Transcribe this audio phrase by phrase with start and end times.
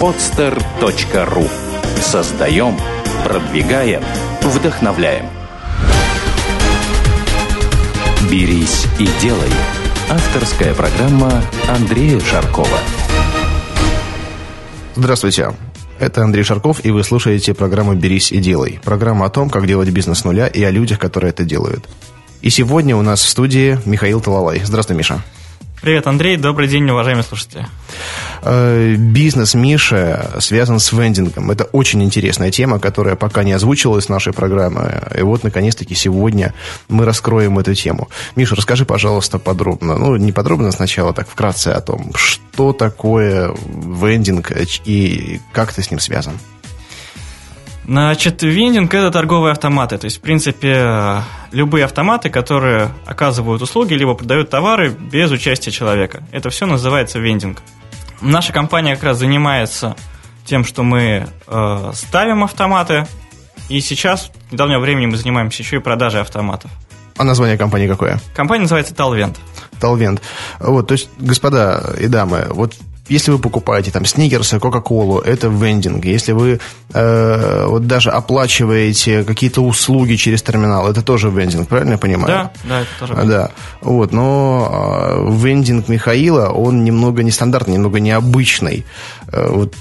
[0.00, 1.48] podster.ru
[2.00, 2.76] Создаем,
[3.24, 4.02] продвигаем,
[4.42, 5.26] вдохновляем.
[8.30, 9.50] «Берись и делай»–
[10.10, 12.78] авторская программа Андрея Шаркова.
[14.96, 15.54] Здравствуйте.
[15.98, 18.80] Это Андрей Шарков, и вы слушаете программу «Берись и делай».
[18.84, 21.88] Программа о том, как делать бизнес с нуля и о людях, которые это делают.
[22.42, 24.60] И сегодня у нас в студии Михаил Талалай.
[24.64, 25.22] Здравствуй, Миша.
[25.84, 26.38] Привет, Андрей.
[26.38, 27.66] Добрый день, уважаемые слушатели.
[28.40, 31.50] Э, бизнес Миша связан с вендингом.
[31.50, 35.02] Это очень интересная тема, которая пока не озвучивалась в нашей программе.
[35.14, 36.54] И вот, наконец-таки, сегодня
[36.88, 38.08] мы раскроем эту тему.
[38.34, 39.98] Миша, расскажи, пожалуйста, подробно.
[39.98, 44.52] Ну, не подробно сначала, так вкратце о том, что такое вендинг
[44.86, 46.32] и как ты с ним связан.
[47.86, 49.98] Значит, вендинг– это торговые автоматы.
[49.98, 56.24] То есть, в принципе, любые автоматы, которые оказывают услуги, либо продают товары без участия человека.
[56.32, 57.58] Это все называется вендинг.
[58.20, 59.96] Наша компания как раз занимается
[60.46, 63.06] тем, что мы э, ставим автоматы,
[63.68, 66.70] и сейчас, в недавнее время, мы занимаемся еще и продажей автоматов.
[67.16, 68.20] А название компании какое?
[68.34, 69.36] Компания называется Talvent.
[69.80, 70.20] Talvent.
[70.58, 72.74] Вот, то есть, господа и дамы, вот
[73.08, 76.04] если вы покупаете там сникерсы, кока-колу, это вендинг.
[76.04, 76.60] Если вы
[76.92, 82.28] э, вот даже оплачиваете какие-то услуги через терминал, это тоже вендинг, правильно я понимаю?
[82.28, 83.30] Да, да, это тоже вендинг.
[83.30, 83.50] Да,
[83.82, 84.68] вот, но
[85.18, 88.84] э, вендинг Михаила, он немного нестандартный, немного необычный.
[89.28, 89.74] Э, вот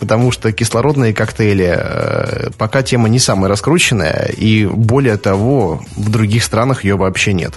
[0.00, 6.42] потому что кислородные коктейли э, пока тема не самая раскрученная, и более того, в других
[6.42, 7.54] странах ее вообще нет.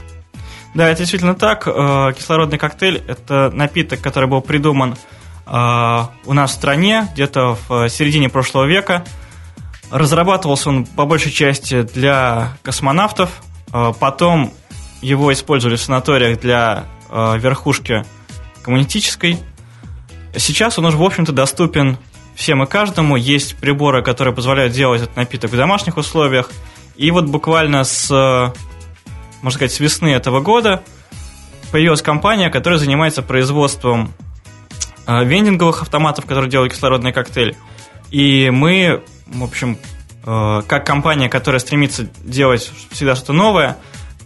[0.74, 1.68] Да, это действительно так.
[1.68, 4.96] Э, кислородный коктейль– это напиток, который был придуман
[5.46, 5.52] э,
[6.26, 9.06] у нас в стране где-то в середине прошлого века.
[9.92, 13.30] Разрабатывался он по большей части для космонавтов.
[13.72, 14.52] Э, потом
[15.02, 18.06] его использовали в санаториях для верхушки
[18.64, 19.38] коммунистической.
[20.36, 22.00] Сейчас он уже, в общем-то, доступен
[22.34, 23.18] всем и каждому.
[23.18, 26.50] Есть приборы, которые позволяют делать этот напиток в домашних условиях.
[26.96, 28.52] И вот буквально с
[29.44, 30.84] можно сказать, с весны этого года
[31.72, 34.14] появилась компания, которая занимается производством
[35.06, 37.56] э, вендинговых автоматов, которые делают кислородный коктейль.
[38.10, 39.78] И мы, в общем,
[40.26, 43.78] э, как компания, которая стремится делать всегда что-то новое,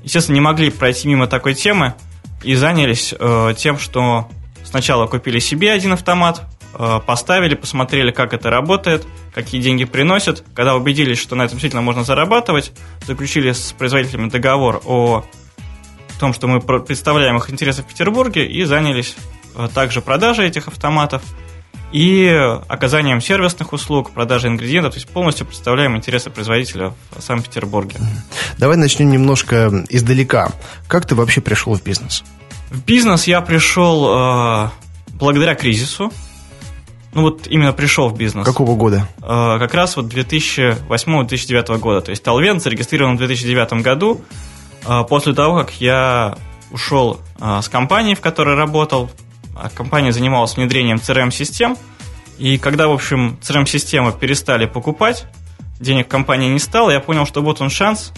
[0.03, 1.95] естественно, не могли пройти мимо такой темы
[2.43, 4.29] и занялись э, тем, что
[4.63, 6.43] сначала купили себе один автомат,
[7.05, 10.43] поставили, посмотрели, как это работает, какие деньги приносят.
[10.53, 12.71] Когда убедились, что на этом действительно можно зарабатывать,
[13.05, 15.25] заключили с производителями договор о
[16.19, 19.15] том, что мы представляем их интересы в Петербурге, и занялись
[19.55, 21.21] э, также продажей этих автоматов
[21.91, 22.27] и
[22.67, 27.95] оказанием сервисных услуг, продажей ингредиентов, то есть полностью представляем интересы производителя в Санкт-Петербурге.
[28.57, 30.51] Давай начнем немножко издалека.
[30.87, 32.23] Как ты вообще пришел в бизнес?
[32.69, 34.69] В бизнес я пришел э,
[35.13, 36.11] благодаря кризису
[37.17, 38.45] ну вот именно пришел в бизнес.
[38.45, 39.07] Какого года?
[39.23, 42.01] Э, как раз вот 2008-2009 года.
[42.01, 44.21] То есть Талвент зарегистрирован в 2009 году.
[44.85, 46.37] Э, после того, как я
[46.69, 49.09] ушел э, с компании, в которой работал,
[49.55, 51.75] а компания занималась внедрением CRM-систем.
[52.37, 55.25] И когда, в общем, CRM-системы перестали покупать,
[55.79, 58.13] денег компании не стало, я понял, что вот он шанс,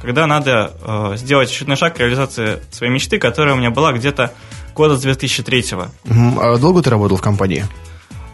[0.00, 4.32] когда надо сделать очередной шаг к реализации своей мечты, которая у меня была где-то
[4.74, 5.88] года с 2003 -го.
[6.40, 7.66] А долго ты работал в компании?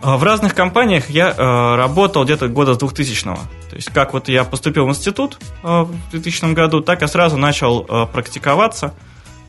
[0.07, 3.39] А, в разных компаниях я э, работал где-то года с 2000 -го.
[3.69, 7.37] То есть, как вот я поступил в институт э, в 2000 году, так я сразу
[7.37, 8.95] начал э, практиковаться.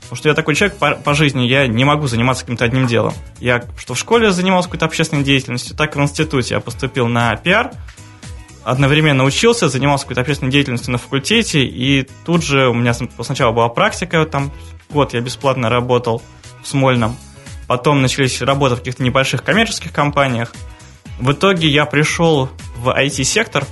[0.01, 3.13] Потому что я такой человек по, по жизни, я не могу заниматься каким-то одним делом.
[3.40, 6.56] Я что в школе занимался какой-то общественной деятельностью, так и в институте.
[6.56, 7.74] Я поступил на пиар,
[8.63, 13.69] одновременно учился, занимался какой-то общественной деятельностью на факультете, и тут же у меня сначала была
[13.69, 14.51] практика, там
[14.89, 16.24] год я бесплатно работал
[16.63, 17.16] в Смольном.
[17.68, 20.54] Потом начались работы в каких-то небольших коммерческих компаниях.
[21.20, 23.66] В итоге я пришел в IT-сектор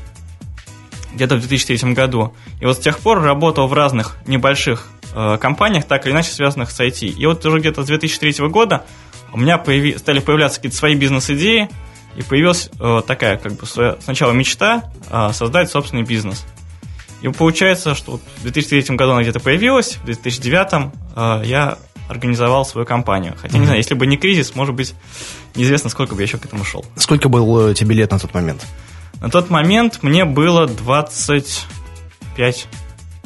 [1.13, 2.33] где-то в 2003 году.
[2.59, 6.71] И вот с тех пор работал в разных небольших э, компаниях, так или иначе связанных
[6.71, 7.07] с IT.
[7.07, 8.85] И вот уже где-то с 2003 года
[9.31, 9.97] у меня появи...
[9.97, 11.69] стали появляться какие-то свои бизнес-идеи,
[12.15, 16.45] и появилась э, такая, как бы, своя, сначала мечта э, создать собственный бизнес.
[17.21, 22.65] И получается, что вот в 2003 году она где-то появилась, в 2009 э, я организовал
[22.65, 23.35] свою компанию.
[23.39, 23.59] Хотя, mm-hmm.
[23.59, 24.93] не знаю, если бы не кризис, может быть,
[25.55, 26.85] неизвестно, сколько бы я еще к этому шел.
[26.95, 28.65] Сколько было тебе лет на тот момент?
[29.21, 32.67] На тот момент мне было 25.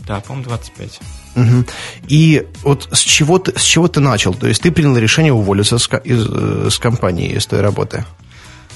[0.07, 0.99] Да, по-моему, 25.
[1.35, 1.65] Угу.
[2.07, 4.33] И вот с чего, ты, с чего ты начал?
[4.33, 8.05] То есть ты принял решение уволиться с, из, э, с компании, из той работы?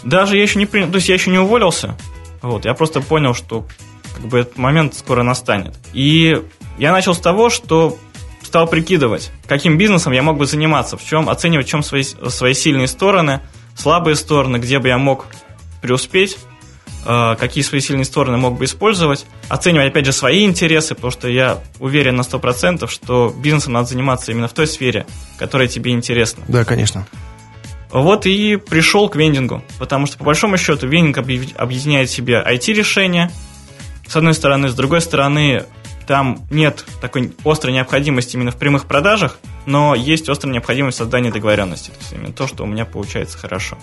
[0.03, 1.97] Даже я еще не принял, то есть я еще не уволился.
[2.41, 3.65] Вот, я просто понял, что
[4.15, 5.75] как бы этот момент скоро настанет.
[5.93, 6.41] И
[6.77, 7.97] я начал с того, что
[8.53, 12.53] стал прикидывать, каким бизнесом я мог бы заниматься, в чем, оценивать, в чем свои, свои
[12.53, 13.41] сильные стороны,
[13.75, 15.25] слабые стороны, где бы я мог
[15.81, 16.37] преуспеть,
[17.03, 21.27] э, какие свои сильные стороны мог бы использовать, оценивать, опять же, свои интересы, потому что
[21.29, 25.07] я уверен на 100%, что бизнесом надо заниматься именно в той сфере,
[25.39, 26.43] которая тебе интересна.
[26.47, 27.07] Да, конечно.
[27.89, 33.31] Вот и пришел к вендингу, потому что, по большому счету, вендинг объединяет в себе IT-решения,
[34.07, 35.63] с одной стороны, с другой стороны,
[36.05, 41.89] там нет такой острой необходимости именно в прямых продажах, но есть острая необходимость создания договоренности.
[41.89, 43.77] То есть именно то, что у меня получается хорошо.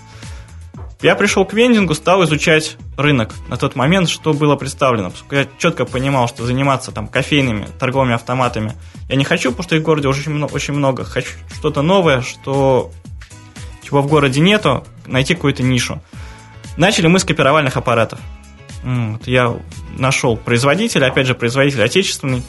[1.03, 5.11] Я пришел к вендингу, стал изучать рынок на тот момент, что было представлено.
[5.31, 8.75] Я четко понимал, что заниматься там кофейными, торговыми автоматами
[9.09, 11.05] я не хочу, потому что их в городе уже очень много.
[11.05, 12.93] Хочу что-то новое, что
[13.83, 16.03] чего в городе нету, найти какую-то нишу.
[16.77, 18.21] Начали мы с копировальных аппаратов.
[18.83, 19.57] Вот я
[19.97, 22.43] нашел производителя, опять же, производитель отечественный,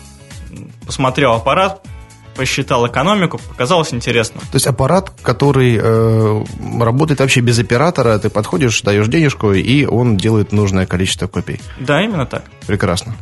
[0.86, 1.86] посмотрел аппарат,
[2.36, 4.40] посчитал экономику, показалось интересно.
[4.40, 6.44] То есть аппарат, который э,
[6.80, 11.60] работает вообще без оператора, ты подходишь, даешь денежку, и он делает нужное количество копий.
[11.80, 12.44] Да, именно так.
[12.68, 13.16] Прекрасно.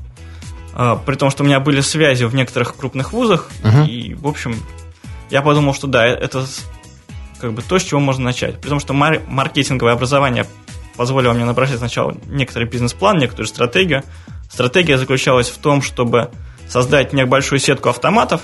[0.73, 3.83] А, при том, что у меня были связи в некоторых крупных вузах, угу.
[3.83, 4.55] и, в общем,
[5.29, 6.45] я подумал, что да, это
[7.39, 8.59] как бы то, с чего можно начать.
[8.59, 10.45] При том, что мар- маркетинговое образование
[10.99, 14.03] позволило мне набрать сначала некоторый бизнес-план, некоторую стратегию.
[14.51, 16.29] Стратегия заключалась в том, чтобы
[16.67, 18.41] создать небольшую сетку автоматов,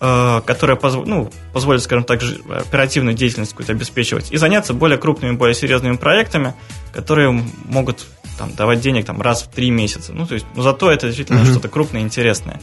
[0.00, 1.02] э, которая позв...
[1.06, 6.54] ну, позволит, скажем так, оперативную деятельность какую-то обеспечивать, и заняться более крупными, более серьезными проектами,
[6.92, 8.06] которые могут
[8.36, 10.12] там, давать денег там, раз в три месяца.
[10.12, 11.50] Ну, то есть, но зато это действительно mm-hmm.
[11.52, 12.60] что-то крупное и интересное.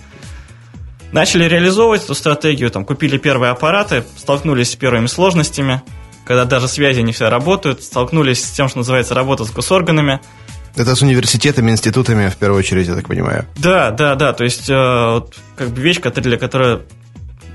[1.14, 5.84] Начали реализовывать эту стратегию, там, купили первые аппараты, столкнулись с первыми сложностями–
[6.26, 10.20] когда даже связи не все работают, столкнулись с тем, что называется работа с госорганами.
[10.76, 13.46] Это с университетами, институтами, в первую очередь, я так понимаю.
[13.58, 14.34] Да, да, да.
[14.34, 16.82] То есть, э, вот, как бы вещь, для которой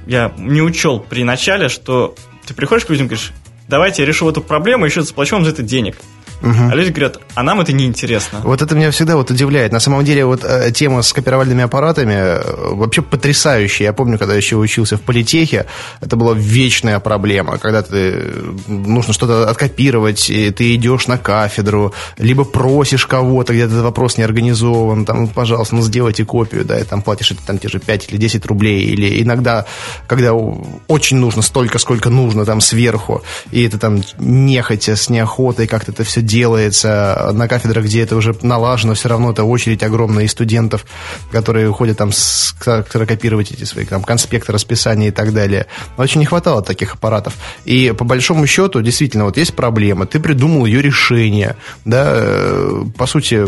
[0.07, 2.15] я не учел при начале, что
[2.45, 3.33] ты приходишь к людям и говоришь,
[3.69, 5.97] давайте я решу эту проблему, еще заплачу вам за это денег.
[6.43, 6.71] Угу.
[6.71, 8.41] А люди говорят, а нам это не интересно.
[8.43, 9.73] Вот это меня всегда вот удивляет.
[9.73, 13.87] На самом деле, вот э, тема с копировальными аппаратами э, вообще потрясающая.
[13.87, 15.67] Я помню, когда еще учился в политехе,
[16.01, 17.59] это была вечная проблема.
[17.59, 23.73] Когда ты э, нужно что-то откопировать, и ты идешь на кафедру, либо просишь кого-то, где-то
[23.73, 27.59] этот вопрос не организован, там, пожалуйста, ну сделайте копию, да, и там платишь это там
[27.59, 29.67] те же 5 или 10 рублей, или иногда,
[30.07, 35.93] когда очень нужно столько, сколько нужно там сверху, и это там нехотя, с неохотой как-то
[35.93, 40.33] это все делается на кафедрах, где это уже налажено, все равно это очередь огромная из
[40.33, 40.85] студентов,
[41.31, 42.11] которые уходят там
[42.59, 45.67] копировать эти свои там, конспекты, расписания и так далее.
[45.97, 47.35] Но очень не хватало таких аппаратов.
[47.65, 53.07] И по большому счету, действительно, вот есть проблема, ты придумал ее решение, да, э, по
[53.07, 53.47] сути,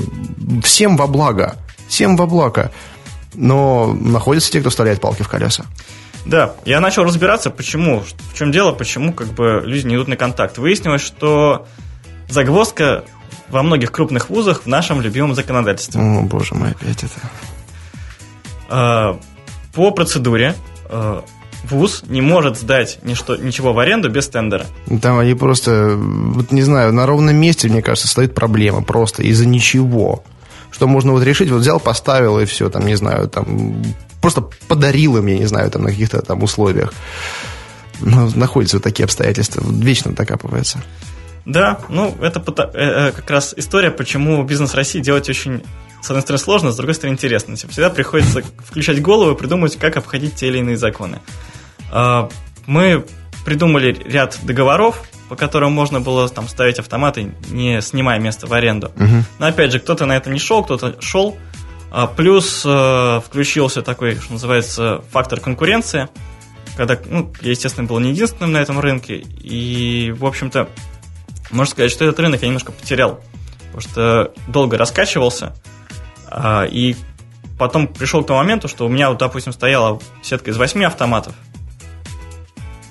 [0.62, 1.56] всем во благо,
[1.88, 2.70] всем во благо.
[3.34, 5.64] Но находятся те, кто вставляет палки в колеса.
[6.26, 8.02] Да, я начал разбираться, почему,
[8.32, 10.58] в чем дело, почему как бы люди не идут на контакт.
[10.58, 11.66] Выяснилось, что
[12.28, 13.04] Загвоздка
[13.48, 16.00] во многих крупных вузах в нашем любимом законодательстве.
[16.00, 17.14] О, боже мой, опять это.
[18.68, 19.20] А,
[19.72, 20.56] по процедуре
[20.88, 21.24] а,
[21.64, 24.66] вуз не может сдать ничто, ничего в аренду без тендера.
[25.00, 29.46] Там они просто, вот не знаю, на ровном месте, мне кажется, стоит проблема просто из-за
[29.46, 30.24] ничего.
[30.70, 33.82] Что можно вот решить, вот взял, поставил и все, там, не знаю, там,
[34.20, 36.92] просто подарил им, я не знаю, там, на каких-то там условиях.
[38.00, 40.82] Но находятся вот такие обстоятельства, вечно докапывается.
[41.46, 45.62] Да, ну это э, э, как раз история, почему бизнес России делать очень,
[46.02, 47.54] с одной стороны, сложно, с другой стороны, интересно.
[47.54, 51.20] Всегда приходится включать голову и придумать, как обходить те или иные законы.
[51.92, 52.28] А,
[52.66, 53.06] мы
[53.44, 58.88] придумали ряд договоров, по которым можно было там ставить автоматы, не снимая место в аренду.
[58.96, 59.24] Угу.
[59.38, 61.38] Но опять же, кто-то на это не шел, кто-то шел.
[61.92, 66.08] А, плюс э, включился такой, что называется, фактор конкуренции,
[66.76, 70.68] когда, ну, я, естественно, был не единственным на этом рынке, и, в общем-то,
[71.50, 73.20] можно сказать, что этот рынок я немножко потерял,
[73.72, 75.54] потому что долго раскачивался,
[76.28, 76.96] а, и
[77.58, 81.34] потом пришел к тому моменту, что у меня, вот, допустим, стояла сетка из восьми автоматов.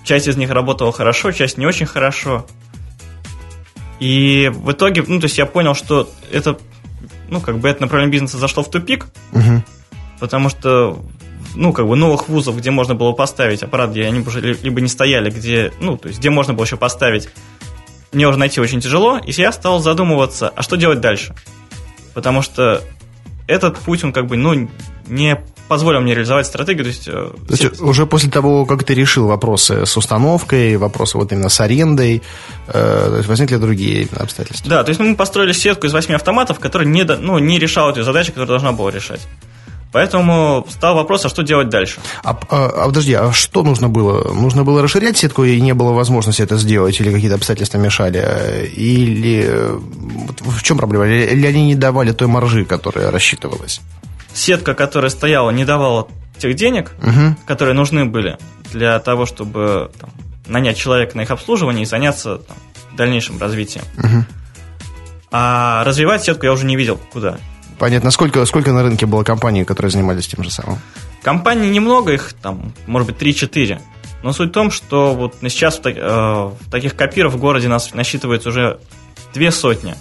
[0.04, 2.46] Часть из них работала хорошо, часть не очень хорошо.
[4.00, 6.58] И в итоге, ну, то есть я понял, что это,
[7.30, 9.64] ну, как бы это направление бизнеса зашло в тупик, угу.
[10.20, 11.00] потому что,
[11.56, 14.90] ну, как бы новых вузов, где можно было поставить аппарат, где они уже либо не
[14.90, 17.30] стояли, где, ну, то есть где можно было еще поставить
[18.16, 21.36] мне уже найти очень тяжело, и я стал задумываться, а что делать дальше?
[22.14, 22.82] Потому что
[23.48, 24.70] этот путь, он как бы, ну,
[25.08, 26.84] не позволил мне реализовать стратегию.
[26.84, 31.18] То есть, э, то есть уже после того, как ты решил вопросы с установкой, вопросы
[31.18, 32.22] вот именно с арендой,
[32.68, 34.70] э, то есть возникли другие обстоятельства.
[34.70, 38.04] Да, то есть мы построили сетку из восьми автоматов, которая не, ну, не решала эту
[38.04, 39.22] задачу, которую должна была решать.
[39.96, 42.02] Поэтому стал вопрос, а что делать дальше?
[42.22, 44.30] А, а, а подожди, а что нужно было?
[44.34, 48.70] Нужно было расширять сетку, и не было возможности это сделать, или какие-то обстоятельства мешали?
[48.76, 49.50] Или
[50.42, 51.08] в чем проблема?
[51.08, 53.80] Или они не давали той маржи, которая рассчитывалась?
[54.34, 56.10] Сетка, которая стояла, не давала
[56.40, 57.38] тех денег, угу.
[57.48, 58.38] которые нужны были
[58.74, 60.10] для того, чтобы там,
[60.46, 62.58] нанять человека на их обслуживание и заняться там,
[62.98, 63.86] дальнейшим развитием.
[63.98, 64.26] Угу.
[65.32, 67.38] А развивать сетку я уже не видел куда.
[67.78, 68.12] Понятно.
[68.12, 70.80] Сколько, сколько на рынке было компаний, которые занимались тем же самым?
[71.22, 73.80] Компаний немного, их там, может быть, 3-4.
[74.24, 78.50] Но суть в том, что вот сейчас э, в таких копиров в городе нас насчитывается
[78.50, 78.80] уже
[79.34, 79.94] две сотни.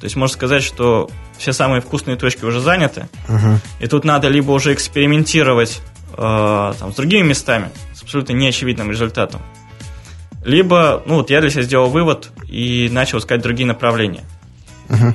[0.00, 3.08] То есть можно сказать, что все самые вкусные точки уже заняты.
[3.28, 3.60] Угу.
[3.80, 5.82] И тут надо либо уже экспериментировать
[6.16, 9.42] э, там, с другими местами, с абсолютно неочевидным результатом.
[10.44, 14.24] Либо, ну вот я для себя сделал вывод и начал искать другие направления.
[14.88, 15.14] Угу.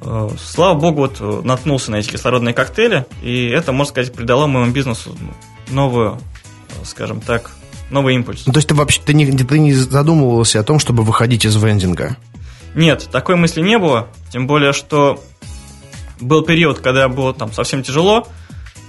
[0.00, 4.46] Э, слава богу, вот э, наткнулся на эти кислородные коктейли, и это, можно сказать, придало
[4.46, 5.16] моему бизнесу
[5.70, 6.18] новую,
[6.68, 7.50] э, скажем так,
[7.90, 8.44] новый импульс.
[8.46, 11.56] Ну, то есть ты вообще ты не, ты не задумывался о том, чтобы выходить из
[11.56, 12.16] вендинга?
[12.74, 15.22] Нет, такой мысли не было, тем более, что
[16.20, 18.26] был период, когда было там совсем тяжело,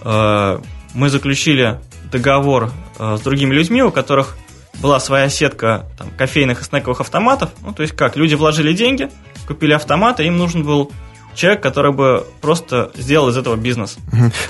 [0.04, 1.80] мы заключили
[2.12, 4.38] договор с другими людьми, у которых
[4.82, 7.50] была своя сетка там, кофейных и снековых автоматов.
[7.62, 9.10] Ну, то есть как, люди вложили деньги,
[9.48, 10.92] купили автоматы, им нужен был
[11.38, 13.98] человек, который бы просто сделал из этого бизнес.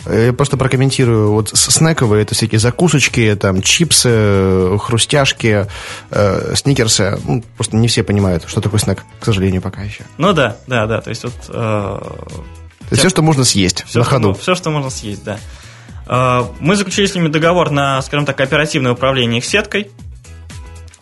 [0.05, 1.31] Я просто прокомментирую.
[1.31, 5.67] Вот снековые это всякие закусочки, там чипсы, хрустяшки,
[6.09, 7.19] э, сникерсы.
[7.25, 10.03] Ну, просто не все понимают, что такое снэк, к сожалению, пока еще.
[10.17, 11.01] Ну да, да, да.
[11.01, 11.33] То есть вот...
[11.49, 14.33] Э, то есть все, что можно съесть все, на ходу.
[14.33, 15.39] Что, все, что можно съесть, да.
[16.07, 19.91] Э, мы заключили с ними договор на, скажем так, оперативное управление их сеткой.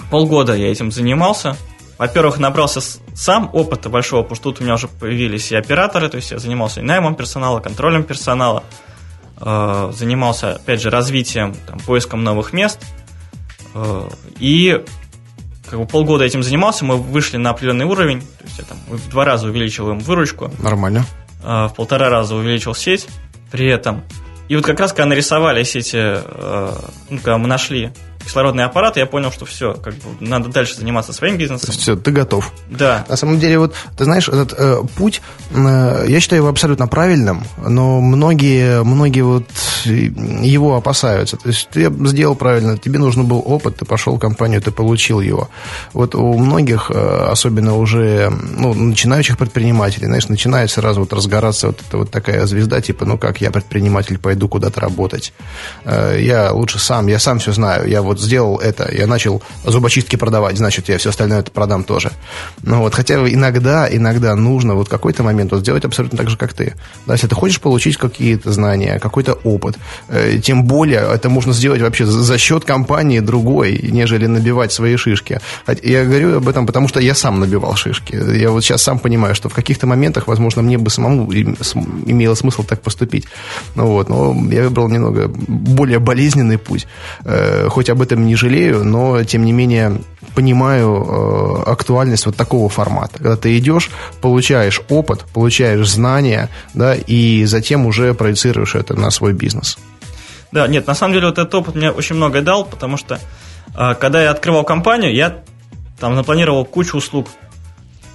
[0.10, 1.58] Полгода я этим занимался
[1.98, 2.82] во-первых, набрался
[3.14, 6.40] сам опыта большого, потому что тут у меня уже появились и операторы, то есть я
[6.40, 8.64] занимался и наймом персонала, контролем персонала,
[9.40, 12.80] э, занимался, опять же, развитием, там, поиском новых мест.
[13.74, 14.10] Э,
[14.40, 14.84] и
[15.70, 19.10] как бы полгода этим занимался, мы вышли на определенный уровень, то есть я там в
[19.10, 20.52] два раза увеличил им выручку.
[20.60, 21.06] Нормально.
[21.44, 23.08] Э, в полтора раза увеличил сеть
[23.52, 24.04] при этом.
[24.50, 26.74] И вот как раз, когда нарисовались эти, э,
[27.10, 27.92] ну, когда мы нашли
[28.26, 31.72] кислородный аппарат, я понял, что все, как бы надо дальше заниматься своим бизнесом.
[31.72, 32.52] Все, ты готов.
[32.70, 33.06] Да.
[33.08, 37.44] На самом деле, вот, ты знаешь, этот э, путь, э, я считаю его абсолютно правильным,
[37.58, 39.46] но многие, многие вот
[39.86, 41.38] его опасаются.
[41.38, 45.22] То есть ты сделал правильно, тебе нужен был опыт, ты пошел в компанию, ты получил
[45.22, 45.50] его.
[45.94, 51.82] Вот у многих, э, особенно уже ну, начинающих предпринимателей, знаешь, начинает сразу вот разгораться вот
[51.88, 55.34] эта вот такая звезда, типа, ну как, я предприниматель, пойду куда-то работать.
[55.84, 59.42] Э, я лучше сам, я сам все знаю, я вот вот сделал это, я начал
[59.64, 62.12] зубочистки продавать, значит, я все остальное это продам тоже.
[62.64, 66.54] Ну вот, хотя иногда, иногда нужно вот какой-то момент вот сделать абсолютно так же, как
[66.54, 66.74] ты.
[67.06, 71.82] Да, если ты хочешь получить какие-то знания, какой-то опыт, э, тем более это можно сделать
[71.82, 75.40] вообще за счет компании другой, нежели набивать свои шишки.
[75.84, 78.16] Я говорю об этом, потому что я сам набивал шишки.
[78.16, 82.64] Я вот сейчас сам понимаю, что в каких-то моментах, возможно, мне бы самому имело смысл
[82.64, 83.26] так поступить.
[83.76, 86.88] Ну вот, но я выбрал немного более болезненный путь.
[87.26, 90.02] Э, хоть об этом не жалею, но, тем не менее,
[90.36, 93.18] понимаю э, актуальность вот такого формата.
[93.18, 93.90] Когда ты идешь,
[94.22, 99.78] получаешь опыт, получаешь знания, да, и затем уже проецируешь это на свой бизнес.
[100.52, 103.20] Да, нет, на самом деле вот этот опыт мне очень многое дал, потому что
[103.76, 105.44] э, когда я открывал компанию, я
[106.00, 107.28] там запланировал кучу услуг.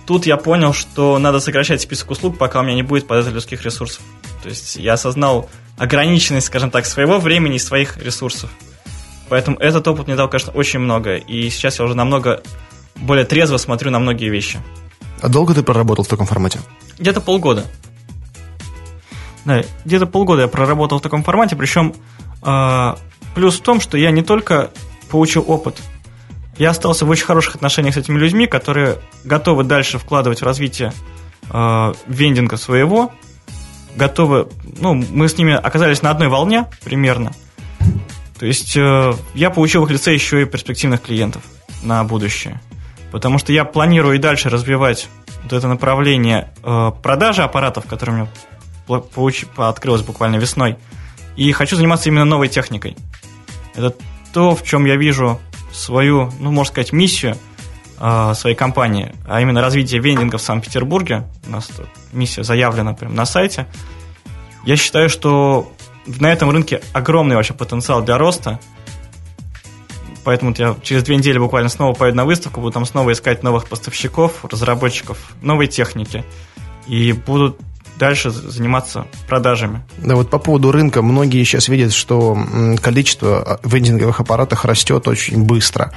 [0.06, 3.62] Тут я понял, что надо сокращать список услуг, пока у меня не будет под людских
[3.62, 4.02] ресурсов.
[4.42, 8.50] То есть я осознал ограниченность, скажем так, своего времени и своих ресурсов.
[9.30, 11.14] Поэтому этот опыт мне дал, конечно, очень много.
[11.14, 12.42] И сейчас я уже намного
[12.96, 14.58] более трезво смотрю на многие вещи.
[15.22, 16.58] А долго ты проработал в таком формате?
[16.98, 17.64] Где-то полгода.
[19.44, 21.94] Да, где-то полгода я проработал в таком формате, причем
[22.42, 22.94] э,
[23.34, 24.70] плюс в том, что я не только
[25.10, 25.80] получил опыт,
[26.58, 30.92] я остался в очень хороших отношениях с этими людьми, которые готовы дальше вкладывать в развитие
[31.50, 33.12] э, вендинга своего,
[33.94, 37.30] готовы, ну, мы с ними оказались на одной волне примерно–
[38.40, 41.42] то есть э, я получил в их лице еще и перспективных клиентов
[41.82, 42.58] на будущее.
[43.12, 45.10] Потому что я планирую и дальше развивать
[45.42, 50.78] вот это направление э, продажи аппаратов, которое у меня открылось буквально весной.
[51.36, 52.96] И хочу заниматься именно новой техникой.
[53.74, 53.94] Это
[54.32, 55.38] то, в чем я вижу
[55.70, 57.36] свою, ну, можно сказать, миссию
[57.98, 61.24] э, своей компании, а именно развитие вендинга в Санкт-Петербурге.
[61.46, 61.70] У нас
[62.12, 63.66] миссия заявлена прямо на сайте.
[64.64, 65.70] Я считаю, что
[66.18, 68.58] на этом рынке огромный вообще потенциал для роста.
[70.24, 73.68] Поэтому я через две недели буквально снова поеду на выставку, буду там снова искать новых
[73.68, 76.24] поставщиков, разработчиков новой техники.
[76.86, 77.56] И буду
[78.00, 79.82] дальше заниматься продажами.
[79.98, 82.36] Да, вот по поводу рынка, многие сейчас видят, что
[82.82, 85.92] количество вендинговых аппаратов растет очень быстро.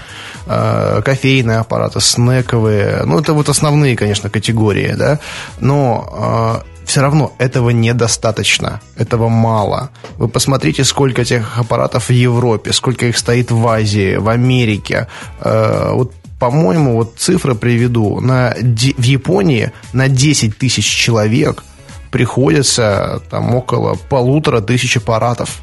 [0.45, 5.19] А, кофейные аппараты, снековые, ну, это вот основные, конечно, категории, да,
[5.59, 9.89] но а, все равно этого недостаточно, этого мало.
[10.17, 15.07] Вы посмотрите, сколько этих аппаратов в Европе, сколько их стоит в Азии, в Америке.
[15.39, 18.19] А, вот по-моему, вот цифры приведу.
[18.19, 21.63] На, в Японии на 10 тысяч человек
[22.11, 25.61] приходится там около полутора тысяч аппаратов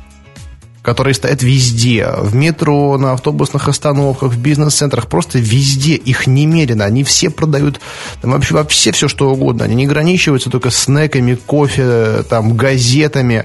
[0.83, 7.05] которые стоят везде, в метро, на автобусных остановках, в бизнес-центрах, просто везде, их немерено, они
[7.05, 7.81] все продают
[8.23, 13.45] там вообще, вообще все, что угодно, они не ограничиваются только снеками, кофе, там, газетами,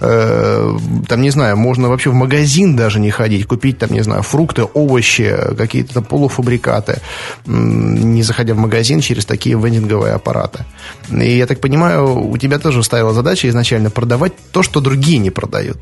[0.00, 0.78] э,
[1.08, 4.62] там, не знаю, можно вообще в магазин даже не ходить, купить там, не знаю, фрукты,
[4.62, 7.00] овощи, какие-то полуфабрикаты,
[7.46, 10.64] не заходя в магазин через такие вендинговые аппараты.
[11.10, 15.30] И я так понимаю, у тебя тоже ставила задача изначально продавать то, что другие не
[15.30, 15.78] продают.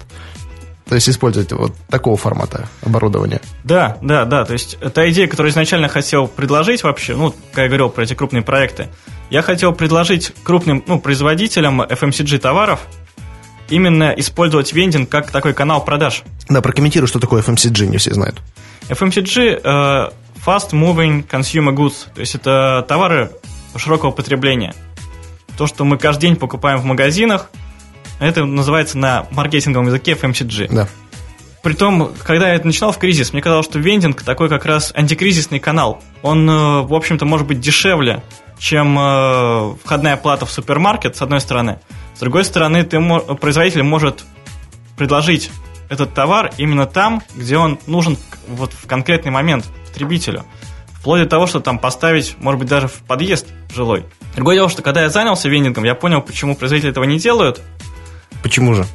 [0.87, 3.41] То есть использовать вот такого формата оборудования.
[3.65, 4.45] Да, да, да.
[4.45, 8.15] То есть та идея, которую изначально хотел предложить вообще, ну, как я говорил про эти
[8.15, 8.89] крупные проекты,
[9.31, 12.81] я хотел предложить крупным ну, производителям FMCG товаров
[13.71, 16.23] именно использовать вендинг как такой канал продаж.
[16.51, 18.43] Да, прокомментирую, что такое FMCG, не все знают.
[18.89, 20.11] FMCG э,–
[20.47, 23.31] Fast Moving Consumer Goods, то есть это товары
[23.77, 24.75] широкого потребления.
[25.57, 27.49] То, что мы каждый день покупаем в магазинах–
[28.19, 30.75] это называется на маркетинговом языке FMCG.
[30.75, 30.89] Да.
[31.63, 35.61] Притом, когда я это начинал в кризис, мне казалось, что вендинг такой как раз антикризисный
[35.61, 36.03] канал.
[36.23, 38.23] Он, э, в общем-то, может быть дешевле,
[38.59, 41.81] чем э, входная плата в супермаркет, с одной стороны.
[42.15, 43.01] С другой стороны, ты,
[43.41, 44.25] производитель может
[44.99, 45.51] предложить
[45.89, 50.45] этот товар именно там, где он нужен вот в конкретный момент потребителю.
[51.01, 54.05] Вплоть до того, что там поставить, может быть, даже в подъезд жилой.
[54.35, 57.61] Другое дело, что когда я занялся вендингом, я понял, почему производители этого не делают,
[58.45, 58.87] Почему же?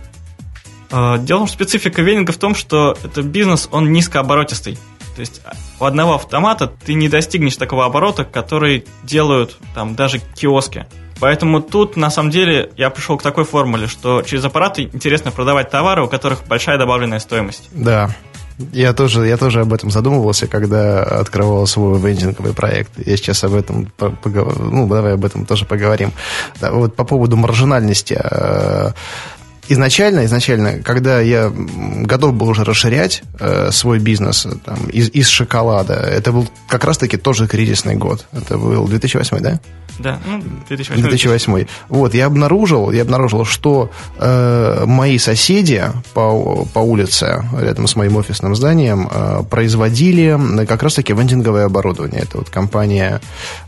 [0.91, 4.77] А, дело в том, специфика венинга в том, что это бизнес, он низкооборотистый.
[5.15, 5.41] То есть
[5.79, 10.85] у одного автомата ты не достигнешь такого оборота, который делают там даже киоски.
[11.19, 15.71] Поэтому тут, на самом деле, я пришел к такой формуле, что через аппараты интересно продавать
[15.71, 17.69] товары, у которых большая добавленная стоимость.
[17.71, 18.15] Да,
[18.73, 22.91] я тоже, я тоже об этом задумывался, когда открывал свой вендинговый проект.
[22.97, 24.63] Я сейчас об этом поговорю.
[24.63, 26.11] Ну, давай об этом тоже поговорим.
[26.59, 28.21] Да, вот по поводу маржинальности.
[29.69, 35.27] Э, изначально, изначально, когда я готов был уже расширять э, свой бизнес там, из, из
[35.27, 38.25] шоколада, это был как раз-таки тоже кризисный год.
[38.33, 39.59] Это был 2008, да?
[39.99, 41.01] Да, ну, 2008.
[41.01, 41.65] 2008.
[41.89, 48.15] Вот, я обнаружил, я обнаружил, что э, мои соседи по, по улице, рядом с моим
[48.15, 52.21] офисным зданием, э, производили как раз-таки вендинговое оборудование.
[52.21, 53.19] Это вот компания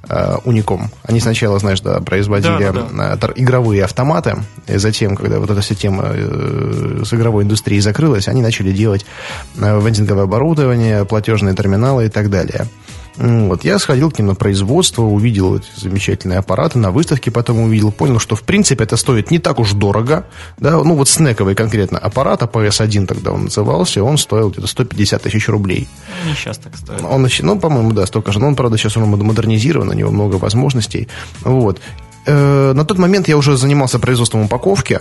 [0.07, 0.85] э, Unicom.
[1.03, 3.33] Они сначала, знаешь, да, производили да, да, да.
[3.35, 4.37] игровые автоматы,
[4.67, 9.05] и затем, когда вот эта система э, с игровой индустрией закрылась, они начали делать
[9.57, 12.67] э, вендинговое оборудование, платежные терминалы и так далее.
[13.17, 17.91] Вот, я сходил к ним на производство, увидел эти замечательные аппараты, на выставке потом увидел,
[17.91, 20.25] понял, что, в принципе, это стоит не так уж дорого,
[20.57, 25.49] да, ну, вот снековый конкретно аппарат, АПС-1 тогда он назывался, он стоил где-то 150 тысяч
[25.49, 25.89] рублей.
[26.25, 27.01] Не сейчас так стоит.
[27.03, 30.35] Он, ну, по-моему, да, столько же, но он, правда, сейчас он модернизирован, у него много
[30.35, 31.09] возможностей,
[31.43, 31.81] вот.
[32.25, 34.99] Э, на тот момент я уже занимался производством упаковки,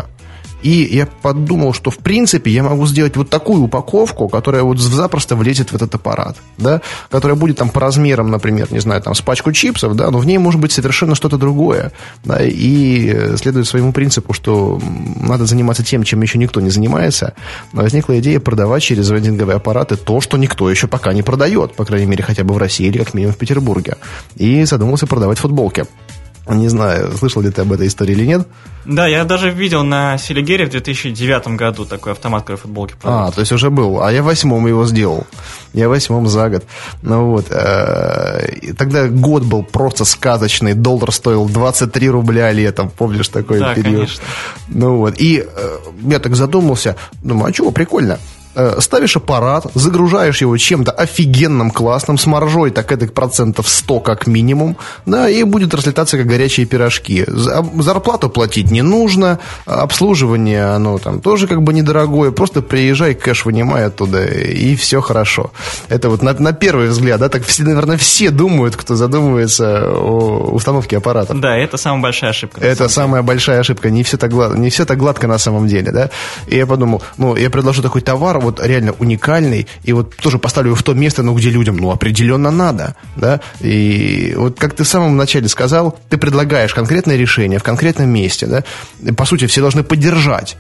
[0.63, 5.37] и я подумал, что в принципе я могу сделать вот такую упаковку, которая вот запросто
[5.37, 9.21] влезет в этот аппарат, да, которая будет там по размерам, например, не знаю, там с
[9.21, 11.93] пачку чипсов, да, но в ней может быть совершенно что-то другое,
[12.25, 14.81] да, и следует своему принципу, что
[15.17, 17.35] надо заниматься тем, чем еще никто не занимается,
[17.73, 22.07] возникла идея продавать через вендинговые аппараты то, что никто еще пока не продает, по крайней
[22.07, 23.97] мере, хотя бы в России или как минимум в Петербурге.
[24.37, 25.87] И задумался продавать футболки.
[26.51, 28.47] Не знаю, слышал ли ты об этой истории или нет.
[28.85, 33.29] Да, я даже видел на Селигере в 2009 году такой автомат, который футболки продал.
[33.29, 34.03] А, то есть уже был.
[34.03, 35.27] А я восьмом его сделал.
[35.75, 36.65] Я восьмом за год.
[37.03, 37.47] Ну вот.
[37.51, 40.75] Э, тогда год был просто сказочный.
[40.75, 42.91] Доллар стоил 23 рубля летом.
[42.91, 43.97] Помнишь такой да, период?
[43.97, 44.25] конечно.
[44.69, 45.21] Ну вот.
[45.21, 46.97] И э, я так задумался.
[47.23, 48.19] Думаю, а чего, прикольно.
[48.57, 54.27] Э, ставишь аппарат, загружаешь его чем-то офигенным, классным, с маржой так это процентов 100 как
[54.27, 57.25] минимум, да, и будет разлетаться как горячие пирожки.
[57.29, 63.85] Зарплату платить не нужно, обслуживание, оно там тоже как бы недорогое, просто приезжай, кэш вынимай
[63.85, 65.53] оттуда, и все хорошо.
[65.89, 70.51] Это вот на, на первый взгляд, да, так все, наверное, все думают, кто задумывается о
[70.53, 71.35] установке аппарата.
[71.35, 72.61] Да, это самая большая ошибка.
[72.61, 75.93] Это самая большая ошибка, не все, так гладко, не все так гладко на самом деле,
[75.93, 76.11] да.
[76.49, 80.39] И я подумал, ну, я предложу такой товар, товар вот реально уникальный, и вот тоже
[80.39, 84.75] поставлю его в то место, ну, где людям, ну, определенно надо, да, и вот как
[84.75, 88.65] ты в самом начале сказал, ты предлагаешь конкретное решение в конкретном месте, да,
[89.03, 90.57] и, по сути, все должны поддержать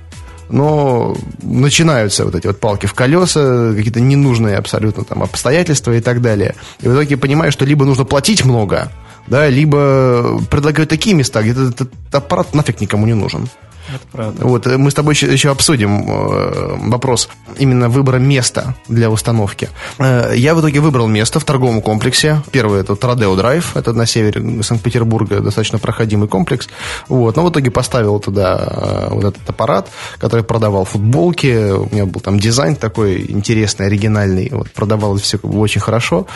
[0.52, 6.20] но начинаются вот эти вот палки в колеса, какие-то ненужные абсолютно там обстоятельства и так
[6.20, 6.56] далее.
[6.80, 8.90] И в итоге понимаешь, что либо нужно платить много,
[9.28, 13.48] да, либо предлагают такие места, где этот, аппарат нафиг никому не нужен.
[13.94, 14.46] Это правда.
[14.46, 19.68] Вот, э, мы с тобой еще, еще обсудим э, вопрос именно выбора места для установки.
[19.98, 22.42] Э, я в итоге выбрал место в торговом комплексе.
[22.52, 26.68] Первый это Традео Драйв, это на севере Санкт-Петербурга, достаточно проходимый комплекс.
[27.08, 31.72] Вот, но в итоге поставил туда вот этот аппарат, который продавал футболки.
[31.72, 34.48] У меня был там дизайн такой интересный, оригинальный.
[34.52, 36.26] Вот, продавал все очень хорошо.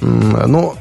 [0.00, 0.76] Но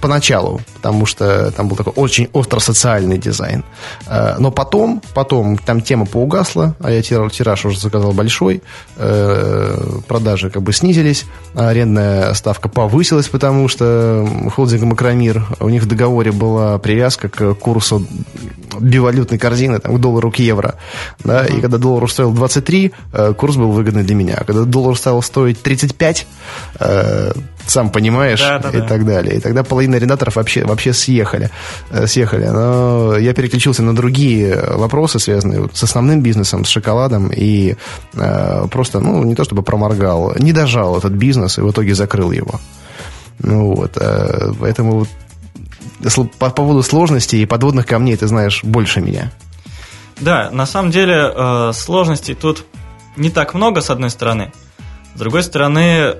[0.00, 3.64] поначалу, потому что там был такой очень остро-социальный дизайн.
[4.06, 8.62] Э, но потом, потом там тема поугасла, а я тираж уже заказал большой,
[8.96, 11.24] э, продажи как бы снизились,
[11.54, 17.54] а арендная ставка повысилась, потому что холдинг Макромир, у них в договоре была привязка к
[17.54, 18.06] курсу
[18.80, 20.76] бивалютной корзины, там, к доллару, к евро.
[21.24, 21.44] Да.
[21.46, 24.36] И когда доллар стоил 23, э, курс был выгодный для меня.
[24.46, 26.26] Когда доллар стал стоить 35,
[27.66, 28.86] сам понимаешь, да, да, и да.
[28.86, 29.36] так далее.
[29.36, 31.50] И тогда половина арендаторов вообще, вообще съехали,
[31.90, 32.46] э, съехали.
[32.46, 37.76] Но я переключился на другие вопросы, связанные с основным бизнесом, с шоколадом, и
[38.14, 42.32] э, просто, ну, не то чтобы проморгал, не дожал этот бизнес, и в итоге закрыл
[42.32, 42.60] его.
[43.38, 45.06] Ну вот, э, поэтому
[46.38, 49.32] по поводу сложностей и подводных камней ты знаешь больше меня.
[50.20, 52.64] Да, на самом деле э, сложностей тут
[53.16, 54.52] не так много, с одной стороны.
[55.14, 56.14] С другой стороны,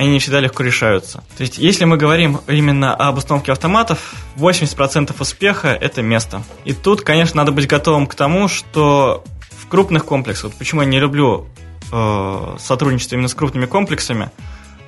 [0.00, 1.22] они не всегда легко решаются.
[1.36, 6.42] То есть, если мы говорим именно об установке автоматов, 80% успеха– это место.
[6.64, 10.88] И тут, конечно, надо быть готовым к тому, что в крупных комплексах, вот почему я
[10.88, 11.48] не люблю
[11.92, 14.30] э, сотрудничество именно с крупными комплексами,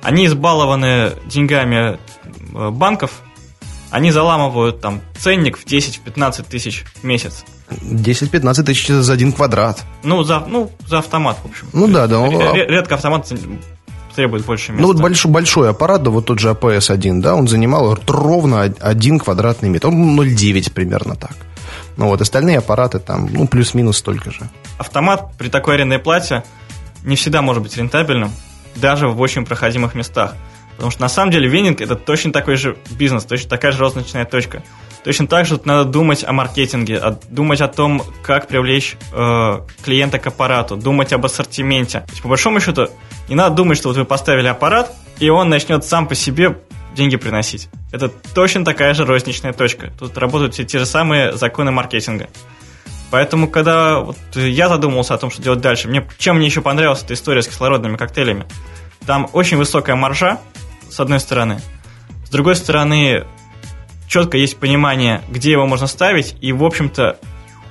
[0.01, 1.99] они избалованы деньгами
[2.55, 3.21] э, банков,
[3.91, 7.45] они заламывают там ценник в 10-15 тысяч в месяц.
[7.69, 9.83] 10-15 тысяч за один квадрат.
[10.03, 11.67] Ну за, ну, за автомат, в общем.
[11.71, 12.25] Ну да, да.
[12.55, 13.31] Редко автомат
[14.15, 14.81] требует больше места.
[14.81, 19.19] Ну вот большой, большой аппарат, да, вот тот же АПС-1, да, он занимал ровно один
[19.19, 19.87] квадратный метр.
[19.87, 21.35] Он 0,9 примерно так.
[21.97, 24.49] Ну вот, остальные аппараты там, ну, плюс-минус столько же.
[24.77, 26.43] Автомат при такой арендной плате
[27.03, 28.31] не всегда может быть рентабельным,
[28.75, 30.35] даже в очень проходимых местах.
[30.75, 34.25] Потому что на самом деле вендинг это точно такой же бизнес, точно такая же розничная
[34.25, 34.63] точка.
[35.03, 40.27] Точно так же надо думать о маркетинге, думать о том, как привлечь э, клиента к
[40.27, 41.99] аппарату, думать об ассортименте.
[41.99, 42.87] То есть, по большому счету,
[43.27, 46.57] не надо думать, что вот вы поставили аппарат, и он начнет сам по себе
[46.95, 47.69] деньги приносить.
[47.91, 49.91] Это точно такая же розничная точка.
[49.97, 52.29] Тут работают все те же самые законы маркетинга.
[53.11, 57.03] Поэтому, когда вот я задумался о том, что делать дальше, мне, чем мне еще понравилась
[57.03, 58.45] эта история с кислородными коктейлями,
[59.05, 60.39] там очень высокая маржа,
[60.89, 61.61] с одной стороны.
[62.25, 63.25] С другой стороны,
[64.07, 67.17] четко есть понимание, где его можно ставить, и, в общем-то,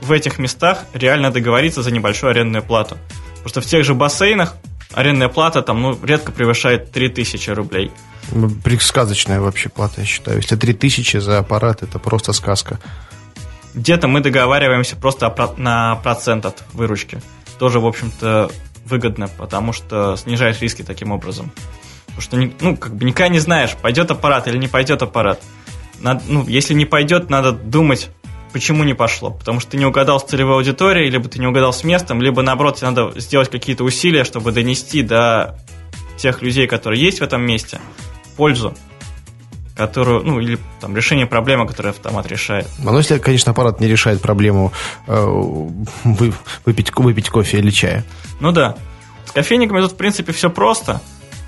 [0.00, 2.96] в этих местах реально договориться за небольшую арендную плату.
[3.36, 4.54] Потому что в тех же бассейнах
[4.92, 7.90] арендная плата там, ну, редко превышает 3000 рублей.
[8.80, 10.38] Сказочная вообще плата, я считаю.
[10.38, 12.78] Если 3000 за аппарат, это просто сказка.
[13.74, 17.20] Где-то мы договариваемся просто на процент от выручки.
[17.58, 18.50] Тоже, в общем-то,
[18.84, 21.52] выгодно, потому что снижаешь риски таким образом.
[22.06, 25.40] Потому что, ну, как бы никогда не знаешь, пойдет аппарат или не пойдет аппарат
[26.02, 28.10] надо, ну, если не пойдет, надо думать,
[28.52, 29.30] почему не пошло.
[29.30, 32.42] Потому что ты не угадал с целевой аудиторией, либо ты не угадал с местом, либо
[32.42, 35.58] наоборот, тебе надо сделать какие-то усилия, чтобы донести до
[36.18, 37.80] тех людей, которые есть в этом месте,
[38.36, 38.74] пользу
[39.74, 42.68] которую, ну, или там решение проблемы, которую автомат решает.
[42.78, 44.72] А ну, если, конечно, аппарат не решает проблему
[45.06, 45.26] э,
[46.04, 48.04] выпить, выпить кофе или чая.
[48.38, 48.76] Ну да.
[49.24, 51.00] С кофейниками тут, в принципе, все просто.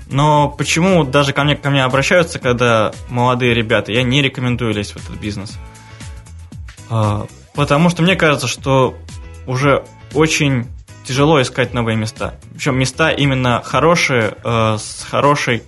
[0.07, 4.93] Но почему даже ко мне, ко мне обращаются, когда молодые ребята, я не рекомендую лезть
[4.93, 5.57] в этот бизнес.
[6.89, 8.95] А, потому что мне кажется, что
[9.47, 10.67] уже очень
[11.05, 12.35] тяжело искать новые места.
[12.53, 15.63] Причем места именно хорошие, э, с хорошей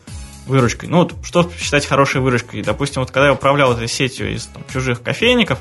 [0.48, 0.90] выручкой.
[0.90, 2.64] Ну, вот что считать хорошей выручкой?
[2.64, 5.60] Допустим, вот когда я управлял этой сетью из там, чужих кофейников,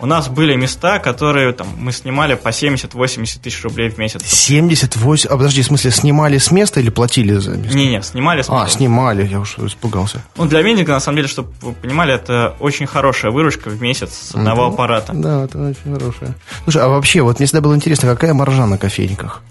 [0.00, 4.22] у нас были места, которые там мы снимали по 70-80 тысяч рублей в месяц.
[4.24, 5.28] 78?
[5.30, 7.76] А подожди, в смысле, снимали с места или платили за место?
[7.76, 8.64] Не-не, снимали с места.
[8.64, 10.22] А, снимали, я уж испугался.
[10.36, 14.30] Ну, для вендинга, на самом деле, чтобы вы понимали, это очень хорошая выручка в месяц
[14.30, 15.12] с одного mm аппарата.
[15.14, 16.34] Да, это очень хорошая.
[16.64, 19.42] Слушай, а вообще, вот мне всегда было интересно, какая маржа на кофейниках?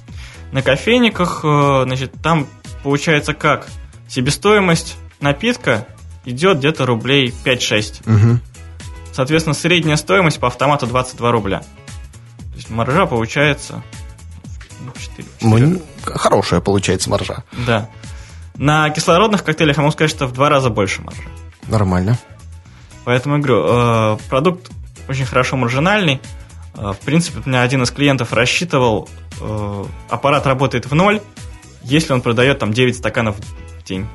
[0.51, 2.47] На кофейниках, э, значит, там
[2.83, 3.67] получается как?
[4.07, 5.87] Себестоимость напитка
[6.25, 8.01] идет где-то рублей 5-6.
[8.05, 8.39] Угу.
[9.13, 11.59] Соответственно, средняя стоимость по автомату 22 рубля.
[11.59, 13.83] То есть маржа получается
[14.99, 17.43] 4, 4, хорошая получается маржа.
[17.65, 17.89] Да.
[18.57, 21.21] На кислородных коктейлях я могу сказать, что в два раза больше маржа.
[21.67, 22.17] Нормально.
[23.05, 24.71] Поэтому говорю, э, продукт
[25.07, 26.21] очень хорошо маржинальный.
[26.75, 29.09] Э, в принципе, у меня один из клиентов рассчитывал,
[29.41, 31.21] э, аппарат работает в ноль,
[31.83, 34.07] если он продает там 9 стаканов в день.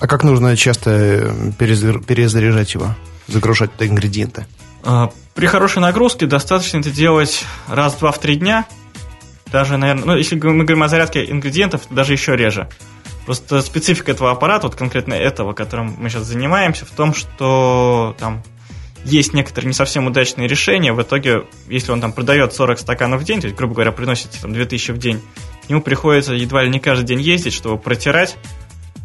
[0.00, 2.94] А как нужно часто перезаряжать его,
[3.28, 4.46] загружать туда ингредиенты?
[5.34, 8.66] При хорошей нагрузке достаточно это делать раз-два в три дня.
[9.52, 12.68] Даже, наверное, ну, если мы говорим о зарядке ингредиентов, даже еще реже.
[13.26, 18.42] Просто специфика этого аппарата, вот конкретно этого, которым мы сейчас занимаемся, в том, что там
[19.04, 20.92] есть некоторые не совсем удачные решения.
[20.92, 24.30] В итоге, если он там продает 40 стаканов в день, то есть, грубо говоря, приносит
[24.40, 25.20] там 2000 в день,
[25.68, 28.36] ему приходится едва ли не каждый день ездить, чтобы протирать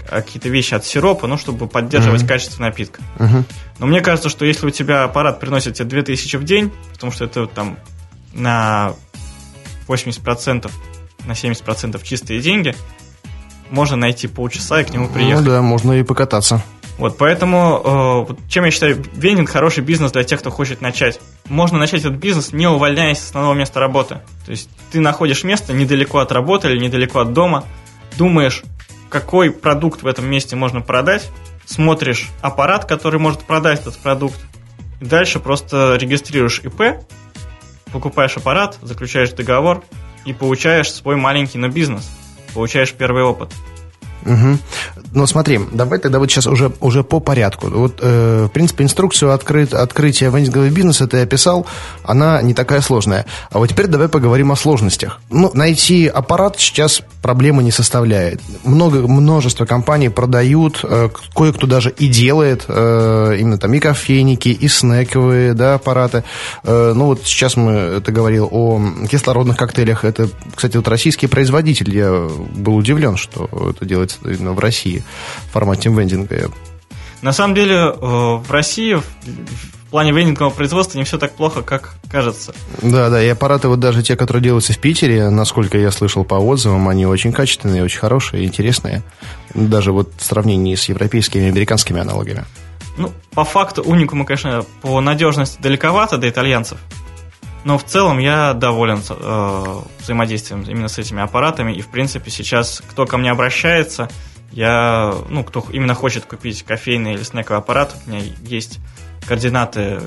[0.09, 2.27] какие-то вещи от сиропа, ну, чтобы поддерживать mm-hmm.
[2.27, 3.01] качество напитка.
[3.17, 3.43] Mm-hmm.
[3.79, 7.25] Но мне кажется, что если у тебя аппарат приносит тебе 2000 в день, потому что
[7.25, 7.77] это там
[8.33, 8.93] на
[9.87, 10.71] 80%,
[11.25, 12.75] на 70% чистые деньги,
[13.69, 15.43] можно найти полчаса и к нему приехать.
[15.43, 16.63] Ну да, можно и покататься.
[16.97, 21.19] Вот, поэтому, э, чем я считаю, вендинг хороший бизнес для тех, кто хочет начать.
[21.49, 24.21] Можно начать этот бизнес, не увольняясь с основного места работы.
[24.45, 27.65] То есть ты находишь место недалеко от работы или недалеко от дома,
[28.17, 28.63] думаешь,
[29.15, 31.31] какой продукт в этом месте можно продать,
[31.65, 34.37] смотришь аппарат, который может продать этот продукт,
[34.99, 37.01] и дальше просто регистрируешь ИП,
[37.93, 39.85] покупаешь аппарат, заключаешь договор
[40.25, 42.11] и получаешь свой маленький, но бизнес,
[42.53, 43.53] получаешь первый опыт.
[44.25, 44.57] Угу.
[45.13, 47.67] Ну, смотри, давай тогда вот сейчас уже, уже по порядку.
[47.67, 51.65] Вот, э, в принципе, инструкцию открыт, открытия вендингового бизнеса ты описал,
[52.03, 53.25] она не такая сложная.
[53.51, 55.21] А вот теперь давай поговорим о сложностях.
[55.29, 58.41] Ну, найти аппарат сейчас проблемы не составляет.
[58.63, 64.67] Много, множество компаний продают, э, кое-кто даже и делает э, именно там и кофейники, и
[64.67, 66.23] снековые да, аппараты.
[66.63, 70.03] Э, ну, вот сейчас мы, это говорил о кислородных коктейлях.
[70.03, 71.95] Это, кстати, вот российский производитель.
[71.95, 75.03] Я был удивлен, что это делается именно в России
[75.49, 76.51] в формате вендинга.
[77.21, 81.95] На самом деле э, в России в плане вендингового производства не все так плохо, как
[82.09, 82.53] кажется.
[82.81, 86.35] Да, да, и аппараты вот даже те, которые делаются в Питере, насколько я слышал по
[86.35, 89.03] отзывам, они очень качественные, очень хорошие, интересные.
[89.53, 92.43] Даже вот в сравнении с европейскими и американскими аналогами.
[92.97, 96.77] Ну, по факту уникуму, конечно, по надежности далековато до итальянцев.
[97.65, 101.73] Но в целом я доволен э, взаимодействием именно с этими аппаратами.
[101.73, 104.07] И, в принципе, сейчас кто ко мне обращается,
[104.51, 108.79] я, ну, кто именно хочет купить кофейный или снековый аппарат, у меня есть
[109.27, 109.99] координаты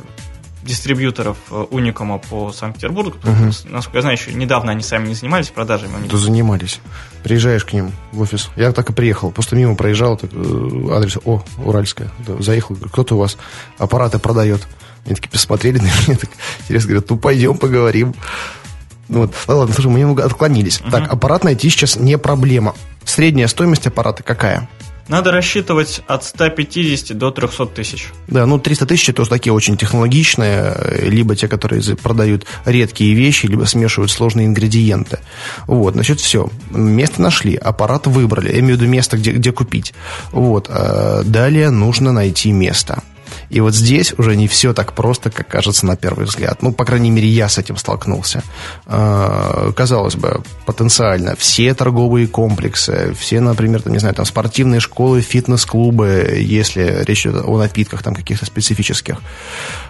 [0.68, 3.16] дистрибьюторов э, Уникума по Санкт-Петербургу.
[3.24, 3.70] Угу.
[3.70, 6.07] Насколько я знаю, еще недавно они сами не занимались продажами.
[6.09, 6.81] Да занимались.
[7.24, 8.50] Приезжаешь к ним в офис.
[8.57, 9.31] Я так и приехал.
[9.31, 12.11] Просто мимо проезжал, так, э, адрес, о, Уральская.
[12.26, 13.38] Да, заехал, кто-то у вас
[13.78, 14.68] аппараты продает.
[15.07, 18.14] Они такие посмотрели на меня, так интересно, говорят, ну пойдем поговорим.
[19.09, 19.35] Ну, вот.
[19.46, 20.81] Ну, ладно, слушай, мы немного отклонились.
[20.81, 20.90] Угу.
[20.90, 22.74] Так, аппарат найти сейчас не проблема.
[23.04, 24.68] Средняя стоимость аппарата какая?
[25.09, 28.09] Надо рассчитывать от 150 до 300 тысяч.
[28.27, 33.64] Да, ну 300 тысяч это такие очень технологичные, либо те, которые продают редкие вещи, либо
[33.64, 35.18] смешивают сложные ингредиенты.
[35.66, 36.51] Вот, значит, все.
[36.71, 38.53] Место нашли, аппарат выбрали.
[38.53, 39.94] Я имею в виду место, где, где купить.
[40.31, 40.66] Вот.
[40.68, 43.03] А далее нужно найти место.
[43.50, 46.62] И вот здесь уже не все так просто, как кажется на первый взгляд.
[46.62, 48.42] Ну, по крайней мере, я с этим столкнулся.
[48.87, 55.20] А, казалось бы, потенциально все торговые комплексы, все, например, там, не знаю, там спортивные школы,
[55.20, 59.18] фитнес-клубы, если речь идет о напитках там каких-то специфических.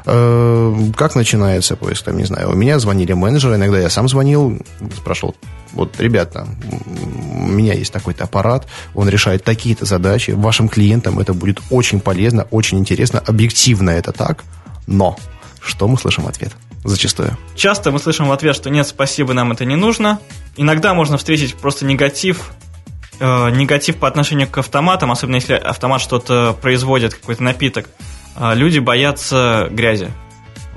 [0.07, 2.05] А, как начинается поиск?
[2.05, 4.61] Там, не знаю, у меня звонили менеджеры, иногда я сам звонил,
[4.97, 5.35] спрашивал,
[5.73, 11.61] вот, ребята, у меня есть такой-то аппарат, он решает такие-то задачи, вашим клиентам это будет
[11.71, 14.45] очень полезно, очень интересно, объективно это так,
[14.87, 15.17] но
[15.61, 16.53] что мы слышим в ответ?
[16.85, 17.37] Зачастую.
[17.57, 20.21] Часто мы слышим в ответ, что нет, спасибо, нам это не нужно.
[20.57, 22.51] Иногда можно встретить просто негатив,
[23.21, 27.89] э, негатив по отношению к автоматам, особенно если автомат что-то производит, какой-то напиток.
[28.37, 30.11] Э, люди боятся грязи.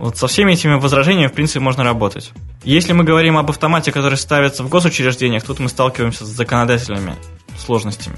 [0.01, 2.31] Вот со всеми этими возражениями, в принципе, можно работать.
[2.63, 7.13] Если мы говорим об автомате, который ставится в госучреждениях, тут мы сталкиваемся с законодательными
[7.55, 8.17] сложностями.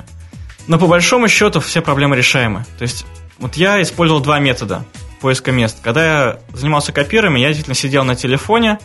[0.68, 2.66] Но по большому счету все проблемы решаемы.
[2.78, 3.06] То есть
[3.38, 4.86] вот я использовал два метода
[5.20, 5.80] поиска мест.
[5.82, 8.80] Когда я занимался копирами, я действительно сидел на телефоне,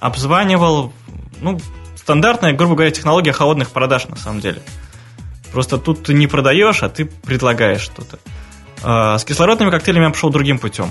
[0.00, 0.90] обзванивал,
[1.42, 1.60] ну,
[1.96, 4.62] стандартная, грубо говоря, технология холодных продаж на самом деле.
[5.52, 8.18] Просто тут ты не продаешь, а ты предлагаешь что-то.
[8.82, 10.88] А, с кислородными коктейлями я пошел другим путем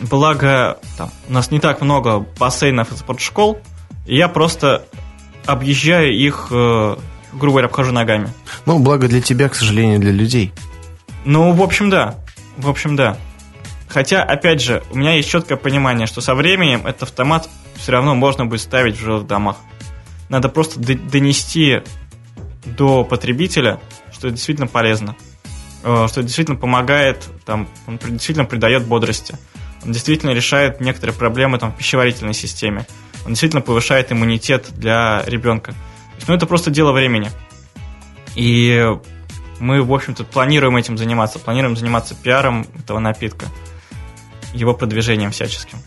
[0.00, 3.60] благо там, у нас не так много бассейнов и спортшкол,
[4.06, 4.84] и я просто
[5.46, 6.96] объезжаю их, э,
[7.32, 8.32] грубо говоря, обхожу ногами.
[8.66, 10.52] Ну, благо для тебя, к сожалению, для людей.
[11.24, 12.16] Ну, в общем, да.
[12.56, 13.16] В общем, да.
[13.88, 18.14] Хотя, опять же, у меня есть четкое понимание, что со временем этот автомат все равно
[18.14, 19.56] можно будет ставить в жилых домах.
[20.28, 21.80] Надо просто донести
[22.64, 23.80] до потребителя,
[24.12, 25.16] что это действительно полезно,
[25.82, 29.36] э, что это действительно помогает, там, он действительно придает бодрости,
[29.84, 32.86] он действительно решает некоторые проблемы там, в пищеварительной системе,
[33.24, 35.74] он действительно повышает иммунитет для ребенка.
[36.26, 37.30] Ну, это просто дело времени.
[38.34, 38.86] И
[39.60, 43.46] мы, в общем-то, планируем этим заниматься, планируем заниматься пиаром этого напитка,
[44.52, 45.78] его продвижением всяческим.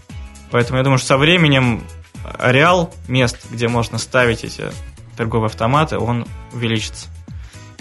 [0.51, 1.83] Поэтому я думаю, что со временем
[2.23, 4.71] ареал мест, где можно ставить эти
[5.15, 7.07] торговые автоматы, он увеличится.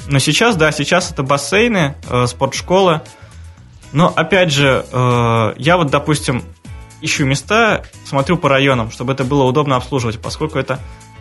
[0.06, 3.02] Но сейчас, да, сейчас это бассейны, э, спортшколы.
[3.92, 6.42] Но, опять же, э, я вот, допустим,
[7.00, 10.78] ищу места, смотрю по районам, чтобы это было удобно обслуживать, поскольку это,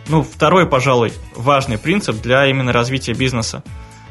[0.08, 3.62] ну, второй, пожалуй, важный принцип для именно развития бизнеса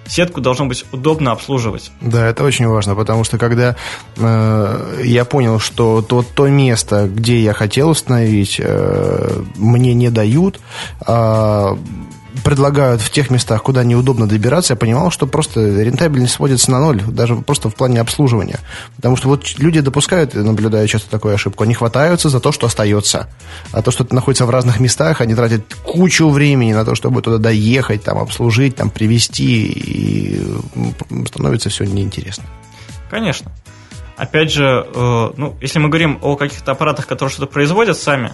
[0.10, 1.91] сетку должно быть удобно обслуживать.
[2.02, 3.76] Да, это очень важно, потому что когда
[4.17, 10.60] э, я понял, что то, то место, где я хотел установить, э, мне не дают,
[11.06, 11.76] э,
[12.43, 17.02] предлагают в тех местах, куда неудобно добираться, я понимал, что просто рентабельность сводится на ноль,
[17.02, 18.60] даже просто в плане обслуживания.
[18.95, 23.30] Потому что вот люди допускают, наблюдая часто такую ошибку, они хватаются за то, что остается.
[23.71, 27.21] А то, что это находится в разных местах, они тратят кучу времени на то, чтобы
[27.21, 30.43] туда доехать, там, обслужить, там, привезти, и
[31.28, 32.45] становится все неинтересно.
[33.10, 33.52] Конечно.
[34.17, 38.34] Опять же, э, ну, если мы говорим о каких-то аппаратах, которые что-то производят сами,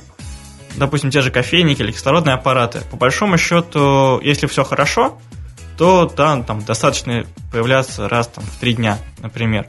[0.78, 5.18] допустим, те же кофейники или кислородные аппараты, по большому счету, если все хорошо,
[5.78, 9.68] то да, там достаточно появляться раз там, в три дня, например.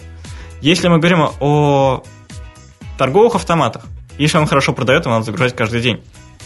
[0.61, 2.03] Если мы говорим о
[2.99, 3.85] торговых автоматах,
[4.19, 6.03] если он хорошо продает, его надо загружать каждый день.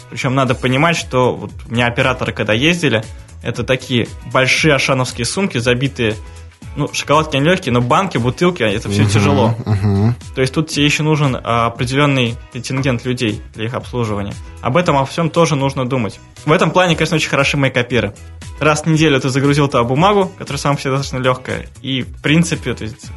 [0.09, 3.03] Причем надо понимать, что вот у меня операторы, когда ездили,
[3.43, 6.15] это такие большие ашановские сумки, забитые
[6.75, 9.55] ну, шоколадки не легкие, но банки, бутылки, это все uh-huh, тяжело.
[9.65, 10.13] Uh-huh.
[10.35, 14.33] То есть тут тебе еще нужен а, определенный контингент людей для их обслуживания.
[14.61, 16.19] Об этом о всем тоже нужно думать.
[16.45, 18.13] В этом плане, конечно, очень хороши мейкоперы.
[18.59, 22.21] Раз в неделю ты загрузил туда бумагу, которая сама по себе достаточно легкая, и в
[22.21, 23.11] принципе, то есть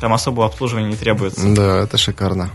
[0.00, 1.46] там особого обслуживания не требуется.
[1.54, 2.50] Да, это шикарно.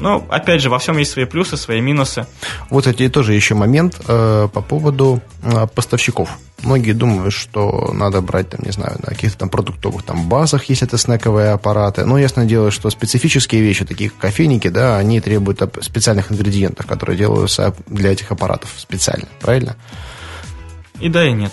[0.00, 2.26] Но, опять же, во всем есть свои плюсы, свои минусы.
[2.70, 6.38] Вот, кстати, тоже еще момент э, по поводу э, поставщиков.
[6.62, 10.86] Многие думают, что надо брать, там, не знаю, на каких-то там продуктовых там базах, если
[10.86, 12.04] это снековые аппараты.
[12.04, 17.16] Но ясно дело, что специфические вещи, такие как кофейники, да, они требуют специальных ингредиентов, которые
[17.16, 19.76] делаются для этих аппаратов специально, правильно?
[20.98, 21.52] И да, и нет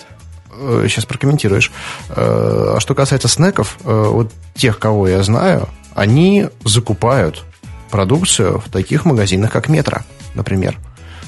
[0.88, 1.70] сейчас э, прокомментируешь.
[2.08, 7.44] Э, а что касается снеков, э, вот тех, кого я знаю, они закупают
[7.88, 9.98] продукцию в таких магазинах, как Метро,
[10.34, 10.78] например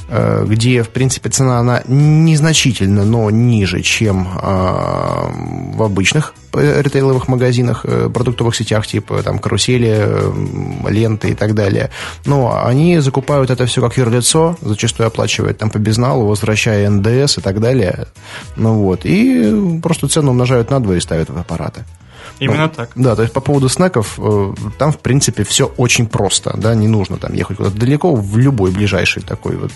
[0.09, 7.85] э, где, в принципе, цена она незначительно, но ниже, чем э, в обычных ритейловых магазинах,
[7.85, 10.07] э, продуктовых сетях, типа там карусели,
[10.89, 11.91] ленты и так далее.
[12.25, 17.41] Но они закупают это все как юрлицо, зачастую оплачивают там по безналу, возвращая НДС и
[17.41, 18.07] так далее.
[18.57, 19.01] Ну вот.
[19.05, 21.85] И просто цену умножают на два и ставят в аппараты.
[22.41, 22.91] Именно ну, так.
[22.95, 26.89] Да, то есть по поводу снеков, э, там, в принципе, все очень просто, да, не
[26.89, 29.71] нужно там ехать куда-то далеко, в любой ближайший такой вот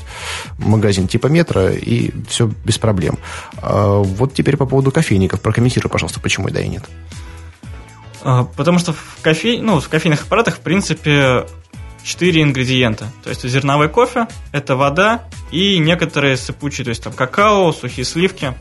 [0.58, 3.18] магазин типа метро, и все без проблем.
[3.58, 6.84] А вот теперь по поводу кофейников, прокомментируй, пожалуйста, почему да и нет.
[8.22, 9.60] А, потому что в, кофе...
[9.60, 11.46] ну, в кофейных аппаратах, в принципе,
[12.02, 13.08] четыре ингредиента.
[13.22, 18.54] То есть зерновой кофе, это вода и некоторые сыпучие, то есть там какао, сухие сливки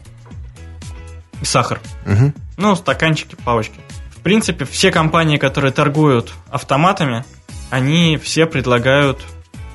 [1.42, 1.80] и сахар.
[2.06, 2.34] Угу.
[2.58, 3.80] Ну, стаканчики, палочки
[4.24, 7.24] принципе, все компании, которые торгуют автоматами,
[7.70, 9.22] они все предлагают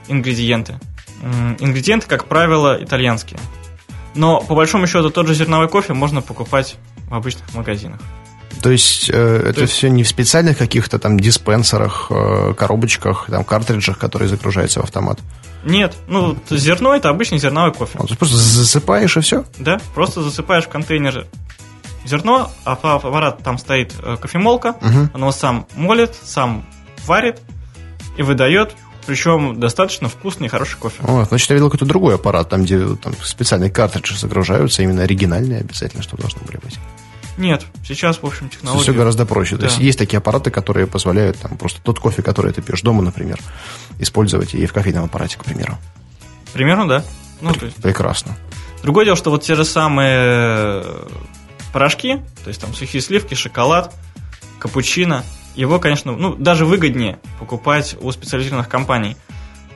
[0.09, 0.81] ингредиенты.
[1.59, 3.39] Ингредиенты, как правило, итальянские.
[4.15, 6.77] Но, по большому счету, тот же зерновой кофе можно покупать
[7.09, 8.01] в обычных магазинах.
[8.63, 9.75] То есть э, это То есть...
[9.75, 15.21] все не в специальных каких-то там диспенсерах, э, коробочках, там картриджах, которые загружаются в автомат?
[15.65, 17.99] Нет, ну зерно это обычный зерновой кофе.
[18.03, 19.45] А, ты просто засыпаешь и все?
[19.59, 21.27] Да, просто засыпаешь в контейнер
[22.09, 25.11] зерно, а аппарат там стоит э, кофемолка, угу.
[25.15, 26.65] оно сам молит, сам
[27.07, 27.41] варит
[28.17, 28.75] и выдает
[29.09, 31.03] причем достаточно вкусный и хороший кофе.
[31.03, 35.61] О, значит, я видел какой-то другой аппарат, там, где там специальные картриджи загружаются, именно оригинальные
[35.61, 36.79] обязательно, что должно были быть.
[37.39, 38.83] Нет, сейчас, в общем, технология...
[38.83, 39.55] Все гораздо проще.
[39.55, 39.61] Да.
[39.61, 43.03] То есть есть такие аппараты, которые позволяют там просто тот кофе, который ты пьешь дома,
[43.03, 43.39] например,
[43.99, 45.79] использовать и в кофейном аппарате, к примеру.
[46.53, 47.05] Примерно, да.
[47.41, 47.79] Ну, то есть...
[47.79, 48.37] Прекрасно.
[48.83, 50.85] Другое дело, что вот те же самые
[51.79, 53.95] порошки, то есть там сухие сливки, шоколад,
[54.59, 55.25] капучино,
[55.55, 59.17] его, конечно, ну, даже выгоднее покупать у специализированных компаний.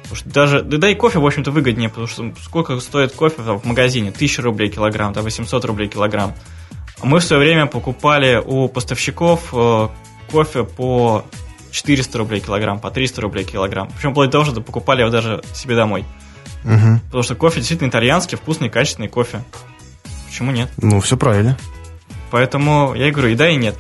[0.03, 3.37] Потому что даже, да, да и кофе, в общем-то, выгоднее, потому что сколько стоит кофе
[3.45, 4.09] там, в магазине?
[4.09, 6.35] 1000 рублей килограмм, да, 800 рублей килограмм.
[7.05, 9.89] Мы в свое время покупали у поставщиков э,
[10.29, 11.25] кофе по
[11.71, 13.89] 400 рублей килограмм, по 300 рублей килограмм.
[13.97, 16.05] Причем вплоть до того, что покупали его даже себе домой.
[16.65, 16.99] Угу.
[17.07, 19.45] Потому что кофе действительно итальянский, вкусный, качественный кофе.
[20.27, 20.69] Почему нет?
[20.79, 21.57] Ну, все правильно.
[22.33, 23.77] Поэтому я и говорю, и да, и нет.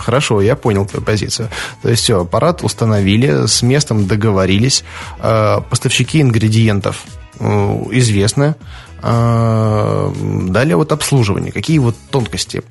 [0.00, 1.48] Хорошо, я понял твою позицию.
[1.82, 4.84] То есть все, аппарат установили, с местом договорились,
[5.20, 7.04] э, поставщики ингредиентов
[7.38, 7.46] э,
[7.92, 8.56] известны.
[9.02, 10.12] Э,
[10.48, 11.52] Далее вот обслуживание.
[11.52, 12.64] Какие вот тонкости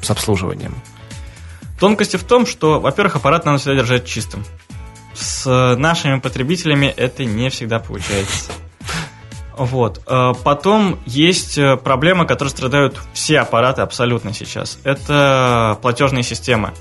[0.00, 0.74] с обслуживанием?
[1.78, 4.42] Тонкости в том, что, во-первых, аппарат надо всегда держать чистым.
[5.14, 8.52] С нашими потребителями это не всегда получается.
[9.60, 10.02] Вот.
[10.06, 14.78] Э, Потом есть э, проблемы, которые страдают все аппараты абсолютно сейчас.
[14.84, 16.72] Это платежные системы.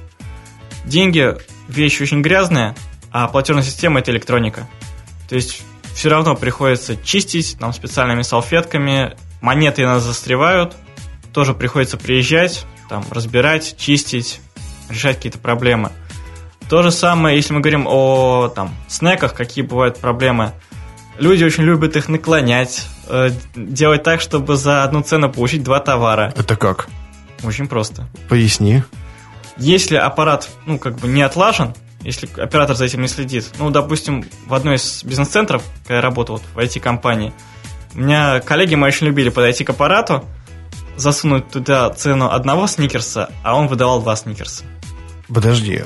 [0.85, 1.35] Деньги–
[1.67, 2.77] вещь очень грязная,
[3.11, 4.65] а платежная система– это электроника.
[5.27, 5.61] То есть
[5.93, 10.77] все равно приходится чистить нам специальными салфетками, монеты нас застревают,
[11.33, 14.39] тоже приходится приезжать, там, разбирать, чистить,
[14.89, 15.91] решать какие-то проблемы.
[16.69, 20.53] То же самое, если мы говорим о там, снеках, какие бывают проблемы.
[21.19, 26.33] Люди очень любят их наклонять, э, делать так, чтобы за одну цену получить два товара.
[26.37, 26.87] Это как?
[27.43, 28.07] Очень просто.
[28.29, 28.83] Поясни.
[29.57, 34.23] Если аппарат, ну, как бы не отлажен, если оператор за этим не следит, ну, допустим,
[34.47, 37.33] в одной из бизнес-центров, когда я работал вот в IT-компании,
[37.93, 40.23] у меня коллеги мои очень любили подойти к аппарату,
[40.95, 44.63] засунуть туда цену одного сникерса, а он выдавал два сникерса.
[45.33, 45.85] Подожди, э,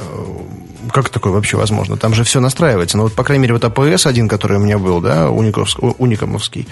[0.91, 1.97] как такое вообще возможно?
[1.97, 2.97] Там же все настраивается.
[2.97, 5.95] Ну вот, по крайней мере, вот АПС один, который у меня был, да, униковск- у-
[5.97, 6.67] уникомовский,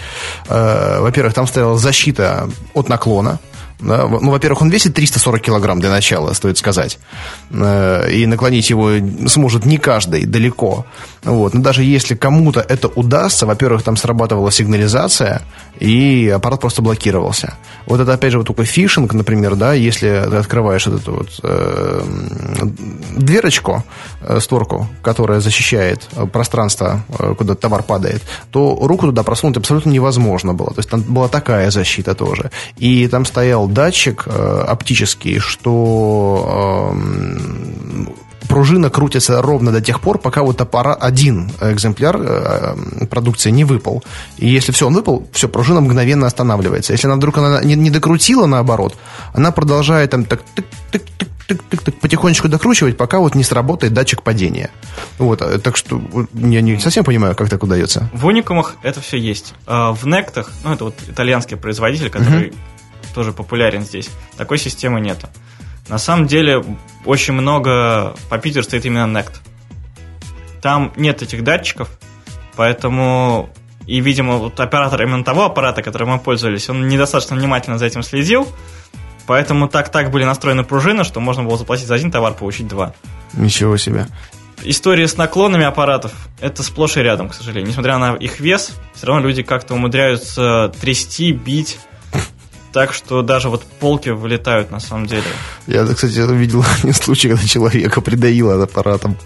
[0.48, 3.40] э, во-первых, там стояла защита от наклона,
[3.80, 7.00] да, ну, во-первых, он весит 340 килограмм для начала, стоит сказать.
[7.52, 8.92] Э, И наклонить его
[9.28, 10.86] сможет не каждый, далеко.
[11.24, 11.54] Вот.
[11.54, 15.44] Но даже если кому-то это удастся, во-первых, там срабатывала сигнализация,
[15.80, 17.56] и аппарат просто блокировался.
[17.86, 21.40] Вот это, опять же, вот такой фишинг, например, да, если ты открываешь вот эту вот
[21.44, 22.02] э,
[23.18, 23.84] дверочку,
[24.22, 29.90] э, створку, которая защищает э, пространство, э, куда товар падает, то руку туда просунуть абсолютно
[29.90, 30.70] невозможно было.
[30.70, 32.52] То есть там была такая защита тоже.
[32.78, 38.16] И там стоял датчик э, оптический, что э,
[38.48, 44.04] пружина крутится ровно до тех пор, пока вот аппарат, один экземпляр э, продукции не выпал.
[44.38, 46.94] И если все, он выпал, все, пружина мгновенно останавливается.
[46.94, 48.98] Если она вдруг она не, не докрутила наоборот,
[49.34, 53.44] она продолжает там так тык тык тык тык тык тык потихонечку докручивать, пока вот не
[53.44, 54.70] сработает датчик падения.
[55.18, 56.02] Вот, э, так что
[56.34, 58.10] я не совсем понимаю, как так удается.
[58.14, 59.54] В уникумах это все есть.
[59.66, 62.54] А В нектах, ну это вот итальянский производитель, который
[63.14, 65.28] тоже популярен здесь, такой системы нету.
[65.90, 66.64] На самом деле
[67.06, 69.42] очень много по Питеру стоит именно нект.
[70.62, 71.90] Там нет этих датчиков,
[72.56, 73.50] поэтому
[73.88, 78.04] и, видимо, вот оператор именно того аппарата, которым мы пользовались, он недостаточно внимательно за этим
[78.04, 78.48] следил,
[79.26, 82.94] поэтому так-так были настроены пружины, что можно было заплатить за один товар, получить два.
[83.34, 84.08] Ничего себе.
[84.64, 87.70] История с наклонами аппаратов– это сплошь и рядом, к сожалению.
[87.70, 91.80] Несмотря на их вес, все равно люди как-то умудряются трясти, бить.
[92.74, 95.24] Так что даже вот полки вылетают на самом деле.
[95.68, 99.18] Я, кстати, видел один случай, когда человека придавило аппаратом.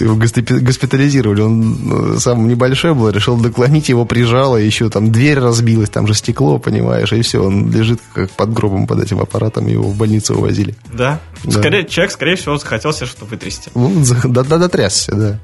[0.00, 1.42] Его госпи- госпитализировали.
[1.42, 6.14] Он ну, сам небольшой был, решил доклонить, его прижало, еще там дверь разбилась, там же
[6.14, 10.34] стекло, понимаешь, и все, он лежит как под гробом под этим аппаратом, его в больницу
[10.34, 10.74] увозили.
[10.92, 11.20] Да?
[11.44, 11.50] Да.
[11.52, 13.70] Скорее, человек, скорее всего, захотел себе что-то вытрясти.
[13.74, 15.38] Ну, да, да, дотрясся, да.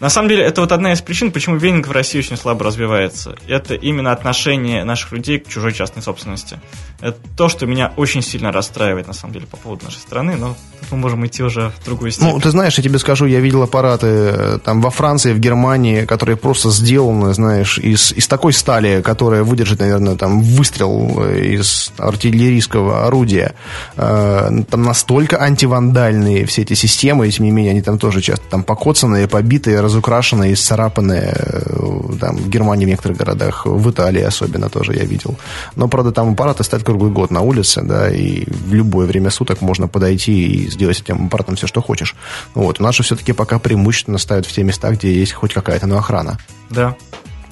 [0.00, 3.36] На самом деле, это вот одна из причин, почему вейнинг в России очень слабо развивается.
[3.46, 6.58] Это именно отношение наших людей к чужой частной собственности.
[7.00, 10.56] Это то, что меня очень сильно расстраивает, на самом деле, по поводу нашей страны, но
[10.90, 12.32] мы можем идти уже в другую степень.
[12.32, 16.04] Ну, ты знаешь, я тебе скажу, я видел аппараты э, там во Франции, в Германии,
[16.04, 21.92] которые просто сделаны, знаешь, из, из такой стали, которая выдержит, наверное, там выстрел э, из
[21.98, 23.54] артиллерийского орудия.
[23.96, 28.44] Э, Там настолько антивандальные все эти системы, и тем не менее, они там тоже часто
[28.50, 31.34] там покоцанные, побитые, разукрашенные, исцарапанные.
[31.36, 35.36] э, Там в Германии в некоторых городах, в Италии особенно тоже я видел.
[35.76, 39.60] Но, правда, там аппараты стоят круглый год на улице, да, и в любое время суток
[39.62, 42.14] можно подойти и сделать этим аппаратом все, что хочешь.
[42.54, 42.80] Вот.
[42.80, 45.98] У нас же все-таки пока преимущественно ставят в те места, где есть хоть какая-то, но
[45.98, 46.38] охрана.
[46.70, 46.94] Да.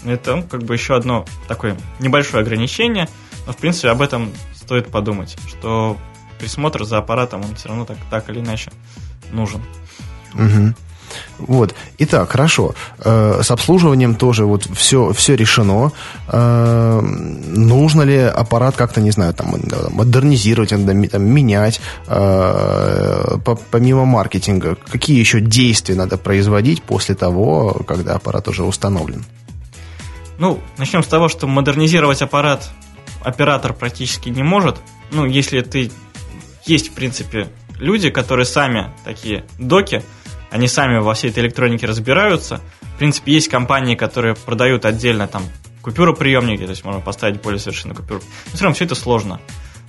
[0.05, 3.09] Это ну, как бы еще одно такое небольшое ограничение,
[3.47, 5.97] но в принципе об этом стоит подумать, что
[6.39, 8.71] присмотр за аппаратом, он все равно так, так или иначе
[9.33, 9.61] нужен.
[10.35, 10.77] Мгм.
[11.39, 11.75] Вот.
[11.99, 12.75] Итак, хорошо.
[12.99, 15.93] Э, с обслуживанием тоже вот все, все решено.
[16.29, 19.55] Э, нужно ли аппарат как-то, не знаю, там,
[19.91, 24.77] модернизировать, ми- там, менять, э, по- помимо маркетинга?
[24.91, 29.25] Какие еще действия надо производить после того, когда аппарат уже установлен?
[30.39, 32.71] Ну, начнем с того, что модернизировать аппарат
[33.23, 34.77] оператор практически не может.
[35.11, 35.91] Ну, если ты...
[36.67, 37.49] Есть, в принципе,
[37.79, 40.03] люди, которые сами такие доки,
[40.51, 42.61] они сами во всей этой электронике разбираются.
[42.95, 45.43] В принципе, есть компании, которые продают отдельно там
[45.83, 48.21] купюроприемники, то есть можно поставить более совершенную купюру.
[48.47, 49.41] Но все равно все это сложно.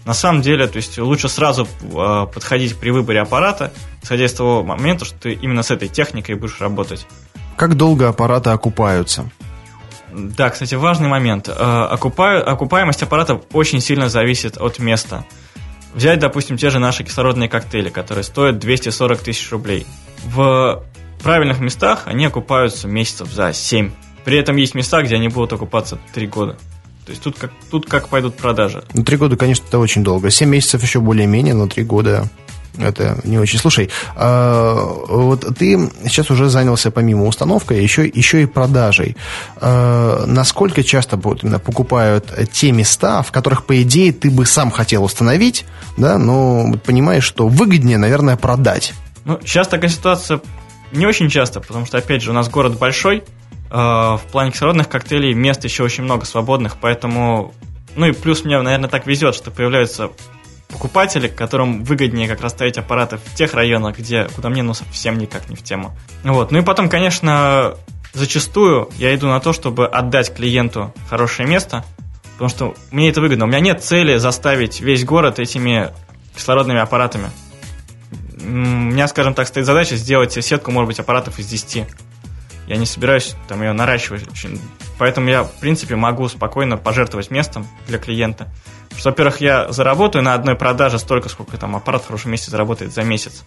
[0.06, 4.64] На самом деле, то есть лучше сразу э, подходить при выборе аппарата, исходя из того
[4.64, 7.06] момента, что ты именно с этой техникой будешь работать.
[7.58, 9.30] Как долго аппараты окупаются?
[10.12, 11.50] Да, кстати, важный момент.
[11.50, 12.40] Э, окупа...
[12.40, 15.26] Окупаемость аппарата очень сильно зависит от места.
[15.94, 19.86] Взять, допустим, те же наши кислородные коктейли, которые стоят 240 тысяч рублей.
[20.26, 20.84] В
[21.24, 23.92] правильных местах они окупаются месяцев за 7.
[24.26, 26.58] При этом есть места, где они будут окупаться 3 года.
[27.10, 28.84] То есть тут как, тут как пойдут продажи.
[28.94, 30.30] Ну, три года, конечно, это очень долго.
[30.30, 32.30] Семь месяцев еще более-менее, но три года
[32.78, 33.58] это не очень.
[33.58, 34.76] Слушай, а,
[35.08, 39.18] вот ты сейчас уже занялся помимо установкой еще, еще и продажей.
[39.56, 44.70] А, насколько часто вот, именно покупают те места, в которых, по идее, ты бы сам
[44.70, 45.66] хотел установить,
[45.98, 48.94] да, но понимаешь, что выгоднее, наверное, продать?
[49.26, 50.42] Ну, сейчас такая ситуация
[50.92, 53.24] не очень часто, потому что, опять же, у нас город большой,
[53.72, 57.54] Э, в плане кислородных коктейлей мест еще очень много свободных, поэтому...
[57.96, 60.10] Ну и плюс мне, наверное, так везет, что появляются
[60.70, 65.18] покупатели, которым выгоднее как раз ставить аппараты в тех районах, где, куда мне ну совсем
[65.18, 65.92] никак не в тему.
[66.24, 66.52] Вот.
[66.52, 67.76] Ну и потом, конечно,
[68.14, 71.84] зачастую я иду на то, чтобы отдать клиенту хорошее место,
[72.34, 73.46] потому что мне это выгодно.
[73.46, 75.92] У меня нет цели заставить весь город этими
[76.36, 77.32] кислородными аппаратами.
[78.50, 81.86] У меня, скажем так, стоит задача сделать сетку, может быть, аппаратов из 10
[82.70, 84.24] я не собираюсь там ее наращивать.
[85.00, 88.48] Поэтому я, в принципе, могу спокойно пожертвовать местом для клиента.
[88.96, 92.94] Что, во-первых, я заработаю на одной продаже столько, сколько там аппарат в хорошем месте заработает
[92.94, 93.44] за месяц.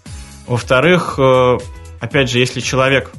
[0.49, 1.59] Во-вторых, э,
[2.01, 3.13] опять же, если человек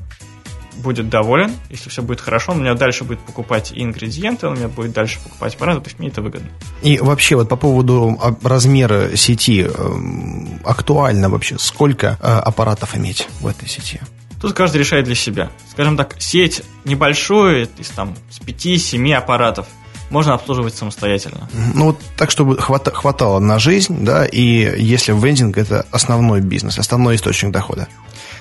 [0.78, 4.54] будет доволен, если все будет хорошо, он у меня дальше будет покупать и ингредиенты, он
[4.54, 6.50] у меня будет дальше покупать аппараты, то есть мне это выгодно.
[6.82, 13.28] И вообще вот по поводу а, размера сети, эм, актуально вообще, сколько э, аппаратов иметь
[13.40, 14.00] в этой сети?
[14.42, 15.52] Тут каждый решает для себя.
[15.72, 19.68] Скажем так, сеть небольшую, из там с 5-7 аппаратов,
[20.10, 21.50] можно обслуживать самостоятельно.
[21.74, 26.78] Ну, вот так, чтобы хвата- хватало на жизнь, да, и если вендинг– это основной бизнес,
[26.78, 27.88] основной источник дохода.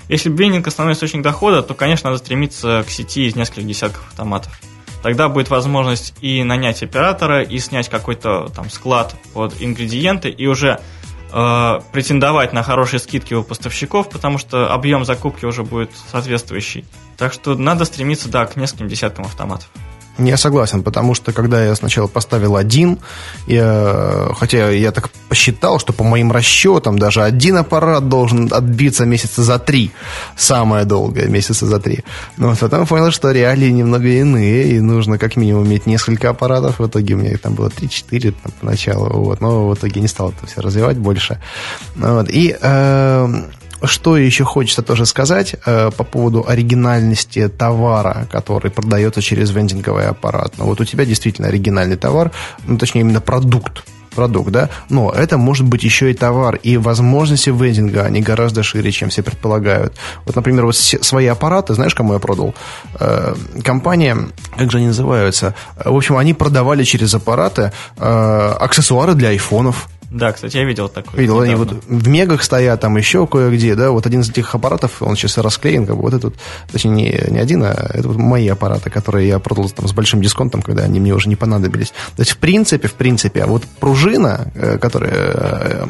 [0.08, 4.58] Если вендинг– основной источник дохода, то, конечно, надо стремиться к сети из нескольких десятков автоматов.
[5.02, 10.80] Тогда будет возможность и нанять оператора, и снять какой-то там склад под ингредиенты, и уже
[11.32, 16.84] э, претендовать на хорошие скидки у поставщиков, потому что объем закупки уже будет соответствующий.
[17.16, 19.68] Так что надо стремиться, да, к нескольким десяткам автоматов.
[20.18, 22.98] Я согласен, потому что когда я сначала поставил один,
[23.46, 29.42] я, хотя я так посчитал, что по моим расчетам даже один аппарат должен отбиться месяца
[29.42, 29.90] за три,
[30.36, 32.04] самое долгое, месяца за три.
[32.36, 36.78] Но потом понял, что реалии немного иные, и нужно как минимум иметь несколько аппаратов.
[36.78, 40.30] В итоге у меня их там было 3-4 поначалу, вот, но в итоге не стал
[40.30, 41.40] это все развивать больше.
[41.96, 42.28] Вот.
[42.28, 43.42] И э,
[43.84, 50.54] что еще хочется тоже сказать э, по поводу оригинальности товара, который продается через вендинговый аппарат.
[50.58, 52.30] Ну, вот у тебя действительно оригинальный товар,
[52.66, 57.50] ну, точнее, именно продукт, продукт, да, но это может быть еще и товар, и возможности
[57.50, 59.94] вендинга, они гораздо шире, чем все предполагают.
[60.24, 62.54] Вот, например, вот свои аппараты, знаешь, кому я продал?
[63.00, 64.16] Э, компания,
[64.56, 65.54] как же они называются?
[65.84, 71.18] В общем, они продавали через аппараты э, аксессуары для айфонов, да, кстати, я видел такое.
[71.18, 71.52] Видел, недавно.
[71.52, 75.16] они вот в мегах стоят, там еще кое-где, да, вот один из этих аппаратов, он
[75.16, 76.34] сейчас расклеен, как бы вот этот,
[76.70, 80.20] точнее, не, не один, а это вот мои аппараты, которые я продал там с большим
[80.20, 81.94] дисконтом, когда они мне уже не понадобились.
[82.14, 85.86] То есть, в принципе, в принципе, а вот пружина, э, которая э,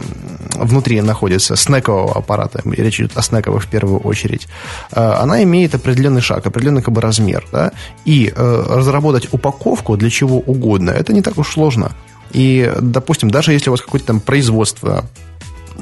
[0.55, 4.47] внутри находится, снекового аппарата, речь идет о снековых в первую очередь,
[4.93, 7.73] э, она имеет определенный шаг, определенный как бы размер, да,
[8.05, 11.93] и разработать упаковку для чего угодно, это не так уж сложно.
[12.33, 15.05] И, допустим, даже если у вас какое-то там производство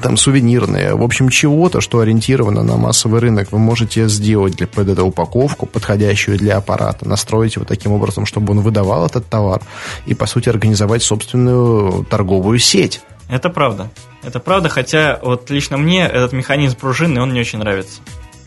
[0.01, 4.89] там сувенирные, в общем, чего-то, что ориентировано на массовый рынок, вы можете сделать для, под
[4.89, 9.61] эту упаковку, подходящую для аппарата, настроить его таким образом, чтобы он выдавал этот товар,
[10.07, 13.01] и, по сути, организовать собственную торговую сеть.
[13.29, 13.89] Это правда.
[14.23, 18.01] Это правда, хотя вот лично мне этот механизм пружины, он не очень нравится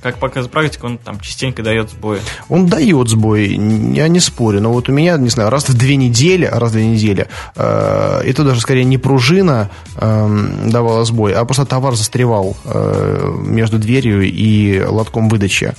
[0.04, 2.20] как показывает практика, он там частенько дает сбои.
[2.50, 5.96] Он дает сбои, я не спорю, но вот у меня, не знаю, раз в две
[5.96, 7.26] недели, раз в две недели,
[7.56, 13.78] э, это даже скорее не пружина э, давала сбой, а просто товар застревал э, между
[13.78, 15.72] дверью и лотком выдачи.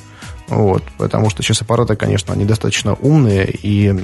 [0.47, 3.95] Вот, потому что сейчас аппараты, конечно, они достаточно умные, и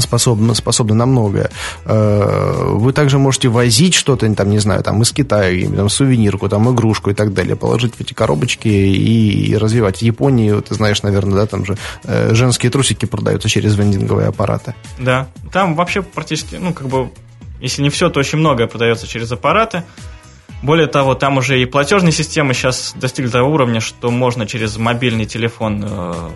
[0.00, 1.50] способны, способны на многое.
[1.84, 6.72] Э, вы также можете возить что-то, там, не знаю, там, из Китая, там, сувенирку, там,
[6.72, 9.98] игрушку и так далее, положить в эти коробочки и, и развивать.
[9.98, 14.74] В Японии, ты знаешь, наверное, да, там же э, женские трусики продаются через вендинговые аппараты.
[14.98, 17.10] Да, там вообще практически, ну, как бы,
[17.60, 19.82] если не все, то очень многое продается через аппараты.
[20.62, 25.24] Более того, там уже и платежные системы сейчас достигли того уровня, что можно через мобильный
[25.24, 26.30] телефон э,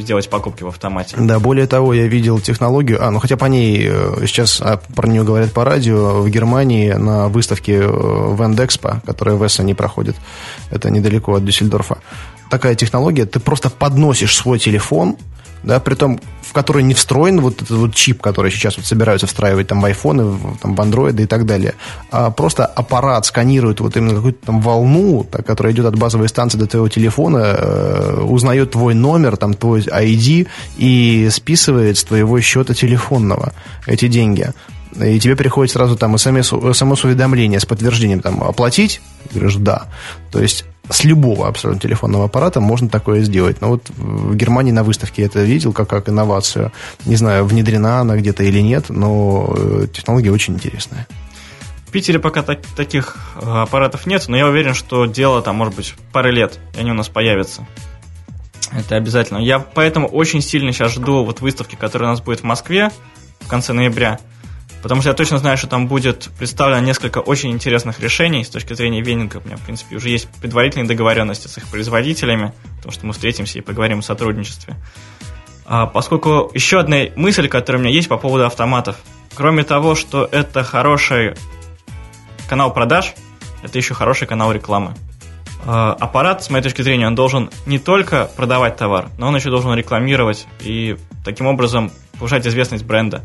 [0.00, 1.16] сделать покупки в автомате.
[1.18, 5.08] Да, более того, я видел технологию, а, ну хотя по ней э, сейчас а, про
[5.08, 10.16] нее говорят по радио, в Германии на выставке Вендекспо, которая в Эссене проходит,
[10.70, 11.98] это недалеко от Дюссельдорфа,
[12.50, 15.16] такая технология, ты просто подносишь свой телефон,
[15.64, 19.26] да, при том, в который не встроен вот этот вот чип, который сейчас вот собираются
[19.26, 21.74] встраивать там в айфоны, в, там, в андроиды и так далее,
[22.10, 26.58] а просто аппарат сканирует вот именно какую-то там волну, так, которая идет от базовой станции
[26.58, 30.46] до твоего телефона, э, узнает твой номер, там, твой ID
[30.76, 33.52] и списывает с твоего счета телефонного
[33.86, 34.52] эти деньги
[35.02, 39.00] и тебе приходит сразу там смс-уведомление с подтверждением там оплатить,
[39.32, 39.86] говоришь да.
[40.30, 43.60] То есть с любого абсолютно телефонного аппарата можно такое сделать.
[43.60, 46.72] Но вот в Германии на выставке я это видел как, как инновацию.
[47.06, 51.06] Не знаю, внедрена она где-то или нет, но э, технология очень интересная.
[51.86, 55.74] В Питере пока так, таких э, аппаратов нет, но я уверен, что дело там, может
[55.74, 57.66] быть, пары лет, и они у нас появятся.
[58.72, 59.38] Это обязательно.
[59.38, 62.90] Я поэтому очень сильно сейчас жду вот выставки, которая у нас будет в Москве
[63.40, 64.18] в конце ноября.
[64.84, 68.74] Потому что я точно знаю, что там будет представлено несколько очень интересных решений с точки
[68.74, 69.40] зрения венинга.
[69.42, 73.58] У меня, в принципе, уже есть предварительные договоренности с их производителями, потому что мы встретимся
[73.58, 74.76] и поговорим о сотрудничестве.
[75.64, 78.96] А поскольку еще одна мысль, которая у меня есть по поводу автоматов.
[79.34, 81.32] Кроме того, что это хороший
[82.46, 83.14] канал продаж,
[83.62, 84.94] это еще хороший канал рекламы.
[85.64, 89.48] А, аппарат, с моей точки зрения, он должен не только продавать товар, но он еще
[89.48, 93.24] должен рекламировать и таким образом повышать известность бренда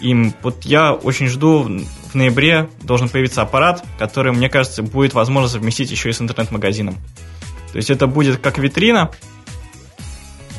[0.00, 0.34] им.
[0.42, 5.90] Вот я очень жду, в ноябре должен появиться аппарат, который, мне кажется, будет возможно совместить
[5.90, 6.96] еще и с интернет-магазином.
[7.72, 9.10] То есть это будет как витрина,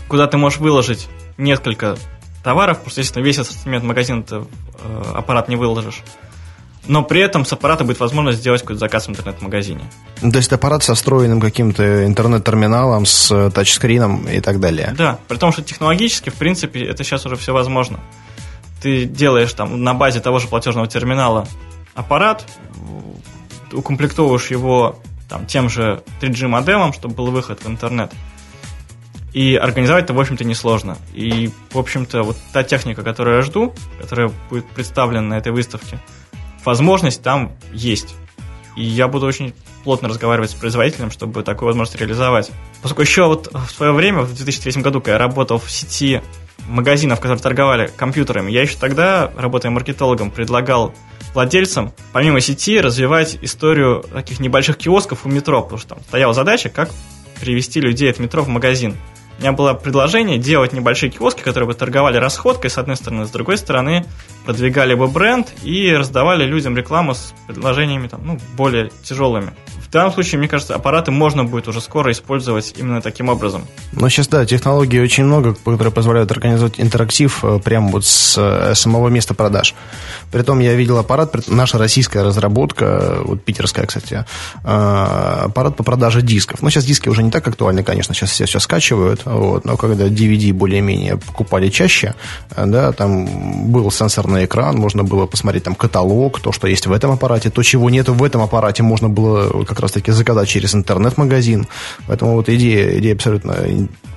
[0.08, 1.98] куда ты можешь выложить несколько
[2.44, 4.42] товаров, просто, естественно, весь ассортимент магазина ты э,
[5.16, 6.02] аппарат не выложишь.
[6.88, 9.82] Но при этом с аппарата будет возможность сделать какой-то заказ в интернет-магазине.
[10.22, 14.94] То есть аппарат со встроенным каким-то интернет-терминалом, с э, тачскрином и так далее.
[14.98, 18.00] Да, при том, что технологически, в принципе, это сейчас уже все возможно
[18.82, 21.48] ты делаешь там на базе того же платежного терминала
[21.96, 22.46] аппарат,
[23.72, 28.12] укомплектовываешь его там, тем же 3G модемом, чтобы был выход в интернет.
[29.34, 30.98] И организовать это, в общем-то, несложно.
[31.14, 36.00] И, в общем-то, вот та техника, которую я жду, которая будет представлена на этой выставке,
[36.66, 38.16] возможность там есть.
[38.76, 39.54] И я буду очень
[39.84, 42.50] плотно разговаривать с производителем, чтобы такую возможность реализовать.
[42.82, 46.22] Поскольку еще вот в свое время, в 2003 году, когда я работал в сети
[46.70, 50.94] магазинов, которые торговали компьютерами, я еще тогда, работая маркетологом, предлагал
[51.34, 56.70] владельцам, помимо сети, развивать историю таких небольших киосков у метро, потому что там стояла задача,
[56.70, 56.90] как
[57.40, 58.96] привести людей от метро в магазин.
[59.38, 63.30] У меня было предложение делать небольшие киоски, которые бы торговали расходкой, с одной стороны, с
[63.30, 64.06] другой стороны,
[64.50, 69.52] продвигали бы бренд и раздавали людям рекламу с предложениями там, ну, более тяжелыми.
[69.90, 73.66] В данном случае, мне кажется, аппараты можно будет уже скоро использовать именно таким образом.
[73.92, 78.76] Но сейчас, да, технологий очень много, которые позволяют организовать интерактив э, прямо вот с э,
[78.76, 79.74] самого места продаж.
[80.32, 84.26] Притом я видел аппарат, наша российская разработка, вот питерская, кстати,
[84.64, 84.68] э,
[85.46, 86.62] аппарат по продаже дисков.
[86.62, 90.06] Ну, сейчас диски уже не так актуальны, конечно, сейчас все все скачивают, вот, но когда
[90.06, 92.14] DVD более-менее покупали чаще,
[92.56, 97.12] да, там был сенсорный экран, можно было посмотреть там каталог, то, что есть в этом
[97.12, 101.68] аппарате, то, чего нет в этом аппарате, можно было как раз-таки заказать через интернет-магазин.
[102.08, 103.56] Поэтому вот идея, идея абсолютно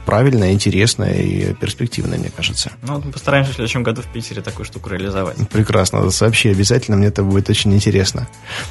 [0.05, 2.71] правильная, интересная и перспективная, мне кажется.
[2.83, 5.37] Ну, мы постараемся в следующем году в Питере такую штуку реализовать.
[5.49, 8.29] Прекрасно, сообщи обязательно, мне это будет очень интересно.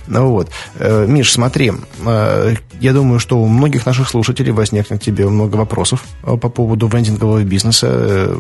[0.08, 1.72] Ну вот, э, Миш, смотри,
[2.06, 6.88] э, я думаю, что у многих наших слушателей возникнет тебе много вопросов э, по поводу
[6.88, 8.32] вендингового бизнеса.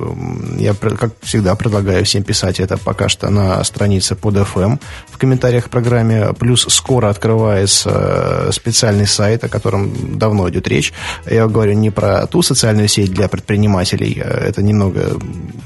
[0.57, 4.79] Я, как всегда, предлагаю всем писать это пока что на странице под FM
[5.09, 6.33] в комментариях к программе.
[6.33, 10.93] Плюс скоро открывается специальный сайт, о котором давно идет речь.
[11.29, 14.21] Я говорю не про ту социальную социальную сеть для предпринимателей.
[14.23, 15.19] Э, это немного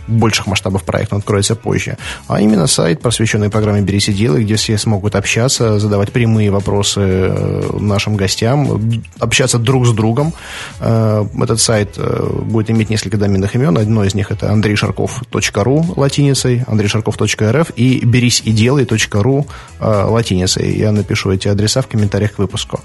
[0.08, 1.98] больших масштабов проект, он откроется позже.
[2.28, 7.02] А именно сайт, посвященный программе «Берись и делай», где все смогут общаться, задавать прямые вопросы
[7.02, 8.82] э, нашим гостям,
[9.20, 10.34] общаться друг с другом.
[10.80, 12.00] Э, этот сайт
[12.46, 13.78] будет иметь несколько доменных имен.
[13.78, 19.46] Одно из них это андрейшарков.ру латиницей, андрейшарков.рф и берись и делай.ру
[19.80, 20.78] латиницей.
[20.78, 22.80] Я напишу эти адреса в комментариях к выпуску.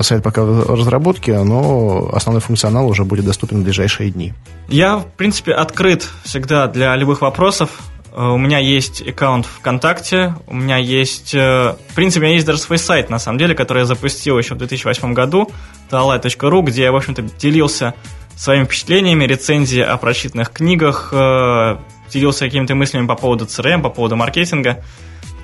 [0.00, 4.34] Сайт пока в разработке, но основной функционал уже будет доступен ближайшие дни?
[4.68, 7.70] Я, в принципе, открыт всегда для любых вопросов.
[8.12, 11.34] Э, у меня есть аккаунт ВКонтакте, у меня есть...
[11.34, 14.38] Э, в принципе, у меня есть даже свой сайт, на самом деле, который я запустил
[14.38, 15.50] еще в 2008 году,
[15.90, 17.94] talai.ru, где я, в общем-то, делился
[18.36, 21.76] своими впечатлениями, рецензии о прочитанных книгах, э,
[22.12, 24.82] делился какими-то мыслями по поводу CRM, по поводу маркетинга.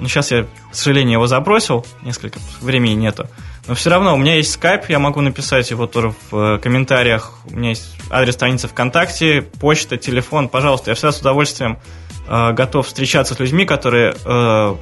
[0.00, 3.28] Но сейчас я, к сожалению, его забросил, несколько времени нету.
[3.68, 7.34] Но все равно у меня есть скайп, я могу написать его тоже в э, комментариях.
[7.44, 10.48] У меня есть адрес страницы ВКонтакте, почта, телефон.
[10.48, 11.78] Пожалуйста, я всегда с удовольствием
[12.26, 14.76] э, готов встречаться с людьми, которые э,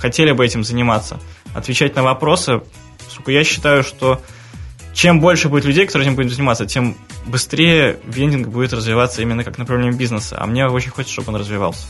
[0.00, 1.20] хотели бы этим заниматься,
[1.54, 2.62] отвечать на вопросы.
[3.28, 4.20] Я считаю, что
[4.92, 9.58] чем больше будет людей, которые этим будут заниматься, тем быстрее вендинг будет развиваться именно как
[9.58, 10.36] направление бизнеса.
[10.38, 11.86] А мне очень хочется, чтобы он развивался.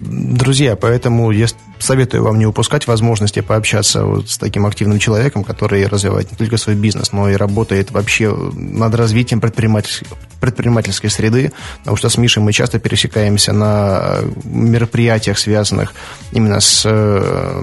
[0.00, 1.46] Друзья, поэтому я
[1.78, 6.56] советую вам не упускать возможности пообщаться вот с таким активным человеком, который развивает не только
[6.56, 10.06] свой бизнес, но и работает вообще над развитием предпринимательской,
[10.40, 15.94] предпринимательской среды, потому что с Мишей мы часто пересекаемся на мероприятиях, связанных
[16.32, 17.62] именно с э,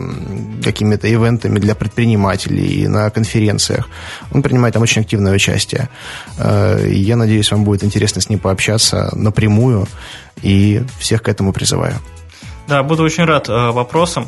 [0.63, 3.89] какими-то ивентами для предпринимателей и на конференциях.
[4.31, 5.87] Он принимает там очень активное участие.
[6.37, 9.87] Э, я надеюсь, вам будет интересно с ним пообщаться напрямую,
[10.41, 11.95] и всех к этому призываю.
[12.67, 14.27] Да, буду очень рад э, вопросам.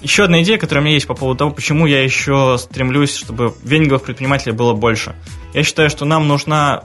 [0.00, 3.52] Еще одна идея, которая у меня есть по поводу того, почему я еще стремлюсь, чтобы
[3.64, 5.16] венинговых предпринимателей было больше.
[5.54, 6.84] Я считаю, что нам нужна,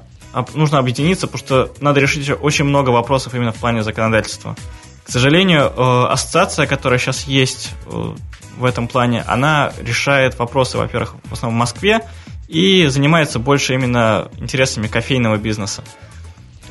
[0.56, 4.56] нужно объединиться, потому что надо решить очень много вопросов именно в плане законодательства.
[5.03, 11.34] К сожалению, э, ассоциация, которая сейчас есть в этом плане, она решает вопросы, во-первых, в
[11.34, 12.01] основном в Москве,
[12.47, 15.83] и занимается больше именно интересами кофейного бизнеса,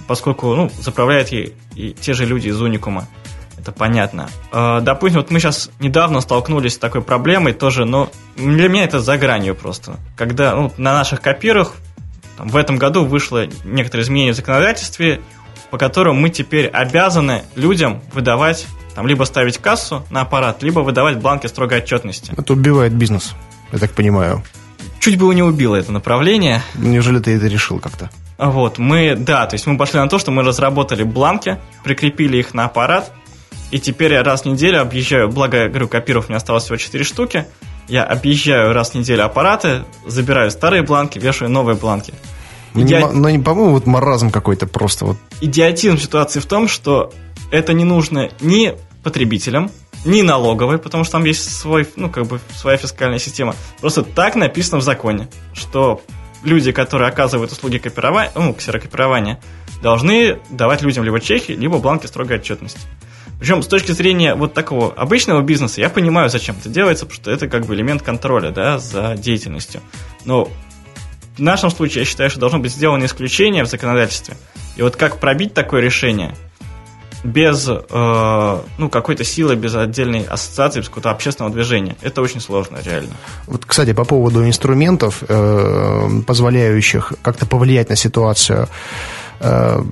[0.06, 3.08] поскольку ну, заправляют ей и те же люди из Уникума.
[3.56, 4.28] Это понятно.
[4.52, 9.00] Э, допустим, вот мы сейчас недавно столкнулись с такой проблемой тоже, но для меня это
[9.00, 9.96] за гранью просто.
[10.16, 11.74] Когда ну, на наших копирах
[12.36, 15.20] там, в этом году вышло некоторые изменения в законодательстве,
[15.70, 21.18] по которым мы теперь обязаны людям выдавать, там, либо ставить кассу на аппарат, либо выдавать
[21.18, 22.32] бланки строгой отчетности.
[22.36, 23.34] Это убивает бизнес,
[23.72, 24.42] я так понимаю.
[25.01, 26.62] Чуть было не убило это направление.
[26.74, 28.11] Неужели ты это решил как-то?
[28.38, 32.53] Вот, мы, да, то есть мы пошли на то, что мы разработали бланки, прикрепили их
[32.53, 33.12] на аппарат,
[33.70, 36.76] и теперь я раз в неделю объезжаю, благо, я говорю, копиров у меня осталось всего
[36.76, 37.47] 4 штуки,
[37.88, 42.12] я объезжаю раз в неделю аппараты, забираю старые бланки, вешаю новые бланки.
[42.74, 42.99] Ну, Иди...
[42.99, 45.16] Ну, не, по-моему, вот маразм какой-то просто вот.
[45.40, 47.12] Идиотизм ситуации в том, что
[47.53, 48.74] это не нужно ни
[49.05, 49.70] потребителям,
[50.05, 53.55] ни налоговой, потому что там есть свой, ну, как бы своя фискальная система.
[53.80, 56.02] Просто так написано в законе, что
[56.42, 59.40] люди, которые оказывают услуги копирования, ну, ксерокопирования,
[59.82, 62.80] должны давать людям либо чеки, либо бланки строгой отчетности.
[63.38, 67.30] Причем с точки зрения вот такого обычного бизнеса, я понимаю, зачем это делается, потому что
[67.30, 69.80] это как бы элемент контроля да, за деятельностью.
[70.24, 70.48] Но
[71.36, 74.36] в нашем случае я считаю, что должно быть сделано исключение в законодательстве.
[74.76, 76.34] И вот как пробить такое решение
[77.24, 81.96] без э, ну, какой-то силы, без отдельной ассоциации, без какого-то общественного движения.
[82.02, 83.10] Это очень сложно, реально.
[83.46, 88.68] Вот, кстати, по поводу инструментов, э, позволяющих как-то повлиять на ситуацию,
[89.40, 89.82] Э,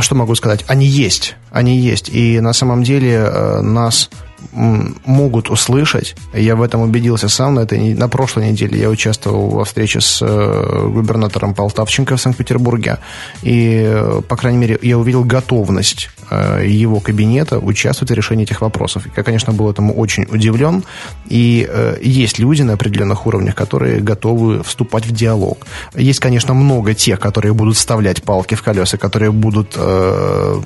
[0.00, 0.64] что могу сказать?
[0.68, 2.08] Они есть, они есть.
[2.10, 4.10] И на самом деле э, нас
[4.52, 6.16] могут услышать.
[6.34, 8.80] Я в этом убедился сам на, этой, на прошлой неделе.
[8.80, 12.98] Я участвовал во встрече с э, губернатором Полтавченко в Санкт-Петербурге.
[13.42, 19.06] И, по крайней мере, я увидел готовность э, его кабинета участвовать в решении этих вопросов.
[19.16, 20.84] Я, конечно, был этому очень удивлен.
[21.26, 25.66] И э, есть люди на определенных уровнях, которые готовы вступать в диалог.
[25.94, 29.78] Есть, конечно, много тех, которые будут вставлять палки в колеса, которые будут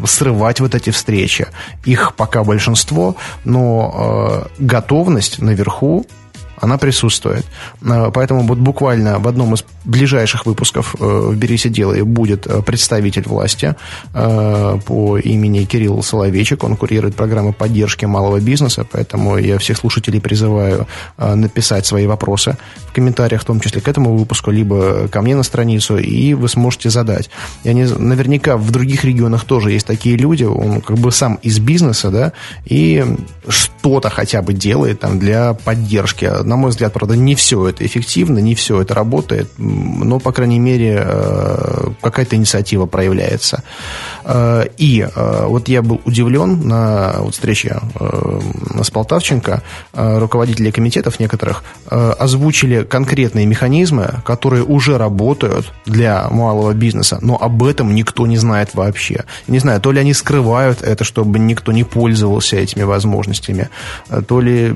[0.07, 1.47] срывать вот эти встречи.
[1.85, 6.07] Их пока большинство, но Э, готовность наверху
[6.64, 7.44] она присутствует.
[7.82, 12.46] Э, поэтому вот буквально в одном из ближайших выпусков э, в «Берись и делай» будет
[12.46, 13.76] э, представитель власти
[14.12, 16.64] по имени Кирилл Соловейчик.
[16.64, 20.86] Он курирует программы поддержки малого бизнеса, поэтому я всех слушателей призываю
[21.18, 22.56] написать свои вопросы
[22.88, 26.48] в комментариях, в том числе к этому выпуску, либо ко мне на страницу, и вы
[26.48, 27.30] сможете задать.
[27.64, 31.58] Я не, наверняка в других регионах тоже есть такие люди, он как бы сам из
[31.58, 32.32] бизнеса, да,
[32.64, 33.04] и
[33.85, 38.39] что-то хотя бы делает там для поддержки на мой взгляд, правда, не все это эффективно,
[38.39, 43.62] не все это работает, но, по крайней мере, э, какая-то инициатива проявляется.
[44.25, 47.81] Э, и э, вот я был удивлен на вот встрече
[48.81, 49.62] с Полтавченко,
[49.93, 57.95] руководители комитетов некоторых озвучили конкретные механизмы, которые уже работают для малого бизнеса, но об этом
[57.95, 59.25] никто не знает вообще.
[59.47, 63.68] Не знаю, то ли они скрывают это, чтобы никто не пользовался этими возможностями,
[64.27, 64.75] то ли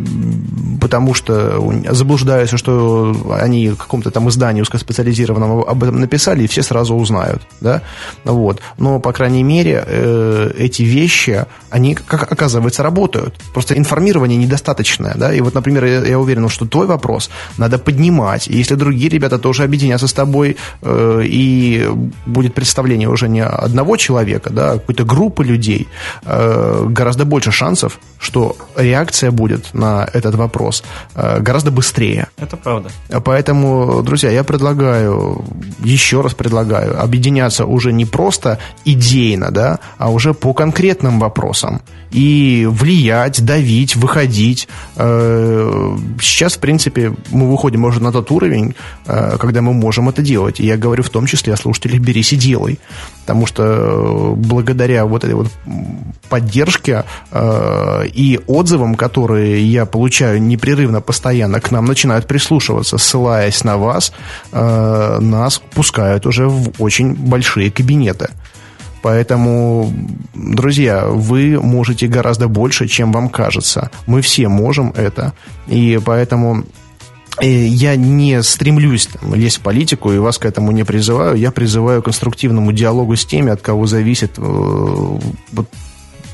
[0.81, 6.95] потому что заблуждаются, что они каком-то там издании узкоспециализированном об этом написали, и все сразу
[6.95, 7.83] узнают, да,
[8.25, 8.61] вот.
[8.79, 13.35] Но, по крайней крайней мере, э, эти вещи, они, как оказывается, работают.
[13.53, 18.49] Просто информирование недостаточное, да, и вот, например, я, я уверен, что твой вопрос надо поднимать,
[18.49, 21.89] и если другие ребята тоже объединятся с тобой, э, и
[22.27, 25.87] будет представление уже не одного человека, да, а какой-то группы людей,
[26.25, 30.83] э, гораздо больше шансов, что реакция будет на этот вопрос
[31.15, 32.27] э, гораздо быстрее.
[32.39, 32.91] Это правда.
[33.25, 35.45] Поэтому, друзья, я предлагаю,
[35.85, 38.59] еще раз предлагаю, объединяться уже не просто
[39.29, 41.81] идейно, да, а уже по конкретным вопросам.
[42.11, 44.69] И влиять, давить, выходить.
[44.97, 48.75] Э, сейчас, в принципе, мы выходим уже на тот уровень,
[49.07, 50.61] э, когда мы можем это делать.
[50.61, 52.79] И я говорю в том числе о слушателях «Берись и делай».
[53.21, 55.49] Потому что благодаря вот этой вот
[56.31, 57.05] поддержке
[58.15, 64.13] и отзывам, которые я получаю непрерывно, постоянно, к нам начинают прислушиваться, ссылаясь на вас,
[64.53, 68.31] э, нас пускают уже в очень большие кабинеты.
[69.03, 69.93] Поэтому,
[70.35, 73.91] друзья, вы можете гораздо больше, чем вам кажется.
[74.07, 75.35] Мы все можем это.
[75.67, 76.65] И поэтому
[77.41, 81.37] э, я не стремлюсь там, лезть в политику и вас к этому не призываю.
[81.37, 85.69] Я призываю к конструктивному диалогу с теми, от кого зависит э, вот,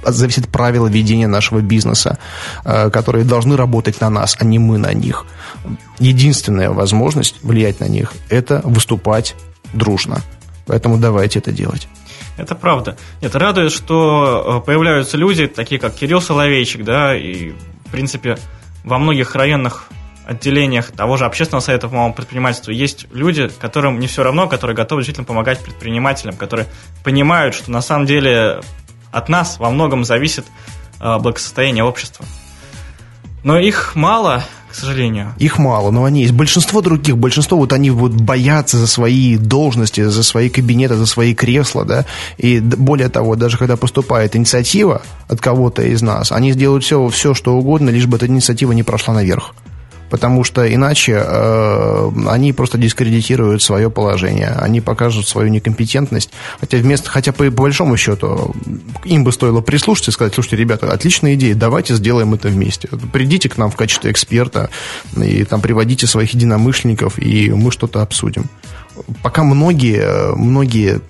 [0.07, 2.19] зависит правила ведения нашего бизнеса,
[2.65, 5.27] э, которые должны работать на нас, а не мы на них.
[5.99, 9.35] Единственная возможность влиять на них– это выступать
[9.73, 10.23] дружно.
[10.67, 11.89] Поэтому давайте это делать.
[12.37, 12.97] Это правда.
[13.21, 17.53] Нет, радует, что э, появляются люди, такие как Кирилл Соловейчик, да, и,
[17.87, 18.39] в принципе,
[18.83, 19.89] во многих районных
[20.27, 24.75] отделениях того же общественного совета по малому предпринимательству есть люди, которым не все равно, которые
[24.75, 26.67] готовы действительно помогать предпринимателям, которые
[27.05, 28.61] понимают, что на самом деле
[29.13, 30.47] от нас во многом зависит
[31.01, 32.25] э, благосостояние общества.
[33.43, 34.43] Но их мало,
[34.75, 35.35] к сожалению.
[35.39, 36.33] Их мало, но они есть.
[36.33, 41.33] Большинство других, большинство вот они вот боятся за свои должности, за свои кабинеты, за свои
[41.33, 42.07] кресла, да.
[42.39, 47.35] И более того, даже когда поступает инициатива от кого-то из нас, они сделают все, все,
[47.35, 49.55] что угодно, лишь бы эта инициатива не прошла наверх
[50.15, 57.11] потому что иначе э, они просто дискредитируют свое положение, они покажут свою некомпетентность, хотя вместо,
[57.11, 58.55] хотя по, большому счету
[59.03, 62.89] им бы стоило прислушаться и сказать, слушайте, ребята, отличная идея, давайте сделаем это вместе.
[63.13, 64.71] Придите к нам в качестве эксперта
[65.17, 68.49] и там приводите своих единомышленников, и мы что-то обсудим
[69.23, 71.01] пока многие, многие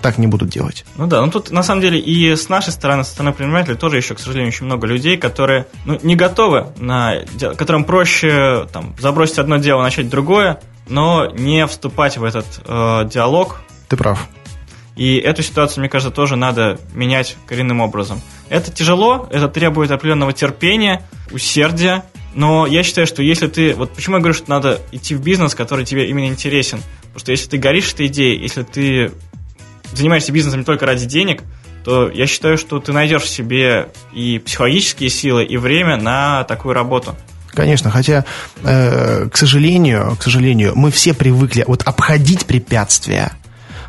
[0.00, 0.84] так не будут делать.
[0.96, 3.96] Ну да, ну тут на самом деле и с нашей стороны, со стороны предпринимателей тоже
[3.96, 7.20] еще, к сожалению, очень много людей, которые ну, не готовы, на,
[7.56, 13.60] которым проще там, забросить одно дело, начать другое, но не вступать в этот э, диалог.
[13.88, 14.28] Ты прав.
[14.96, 18.20] И эту ситуацию, мне кажется, тоже надо менять коренным образом.
[18.50, 22.04] Это тяжело, это требует определенного терпения, усердия,
[22.34, 23.74] но я считаю, что если ты...
[23.74, 26.80] Вот почему я говорю, что надо идти в бизнес, который тебе именно интересен.
[27.12, 29.12] Потому что если ты горишь этой идеей, если ты
[29.92, 31.42] занимаешься бизнесом не только ради денег,
[31.84, 36.74] то я считаю, что ты найдешь в себе и психологические силы, и время на такую
[36.74, 37.16] работу.
[37.50, 38.24] Конечно, хотя,
[38.62, 43.32] э, к сожалению, к сожалению, мы все привыкли вот обходить препятствия.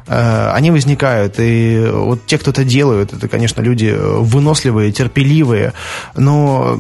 [0.08, 5.74] Э, они возникают, и вот те, кто это делают, это, конечно, люди выносливые, терпеливые,
[6.16, 6.78] но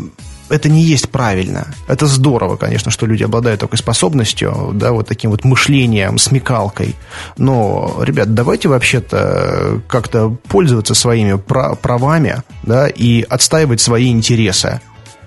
[0.53, 1.67] это не есть правильно.
[1.87, 6.95] Это здорово, конечно, что люди обладают такой способностью, да, вот таким вот мышлением, смекалкой.
[7.37, 14.79] Но, ребят, давайте вообще-то как-то пользоваться своими правами, да, и отстаивать свои интересы.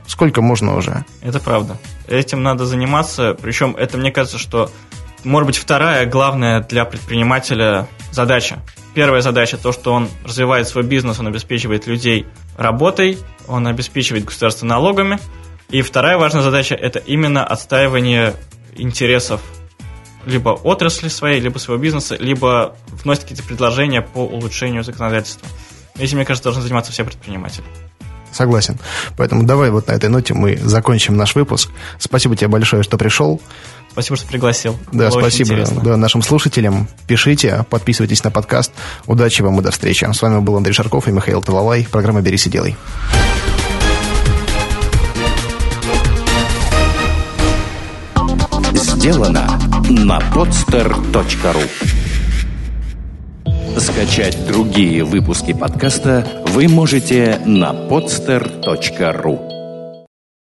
[0.07, 1.05] Сколько можно уже?
[1.21, 1.77] Это правда.
[2.07, 3.37] Этим надо заниматься.
[3.41, 4.71] Причем это, мне кажется, что
[5.27, 8.61] может быть вторая главная для предпринимателя задача.
[8.95, 14.65] Первая задача то, что он развивает свой бизнес, он обеспечивает людей работой, он обеспечивает государство
[14.65, 15.19] налогами.
[15.69, 18.35] И вторая важная задача– это именно отстаивание
[18.75, 19.41] интересов
[20.25, 25.47] либо отрасли своей, либо своего бизнеса, либо вносить какие-то предложения по улучшению законодательства.
[25.99, 27.65] Этим, мне кажется, должны заниматься все предприниматели.
[28.33, 28.79] Согласен.
[29.17, 31.71] Поэтому давай вот на этой ноте мы закончим наш выпуск.
[31.99, 33.41] Спасибо тебе большое, что пришел.
[33.97, 34.79] Спасибо, что пригласил.
[34.93, 36.87] Да, Было спасибо да, нашим слушателям.
[37.07, 38.71] Пишите, подписывайтесь на подкаст.
[39.07, 40.05] Удачи вам и до встречи.
[40.05, 41.89] С вами был Андрей Шарков и Михаил Талалай.
[41.91, 42.77] Программа «Берись и делай».
[48.75, 51.71] Сделано на podster.ru
[53.81, 59.56] Скачать другие выпуски подкаста вы можете на podster.ru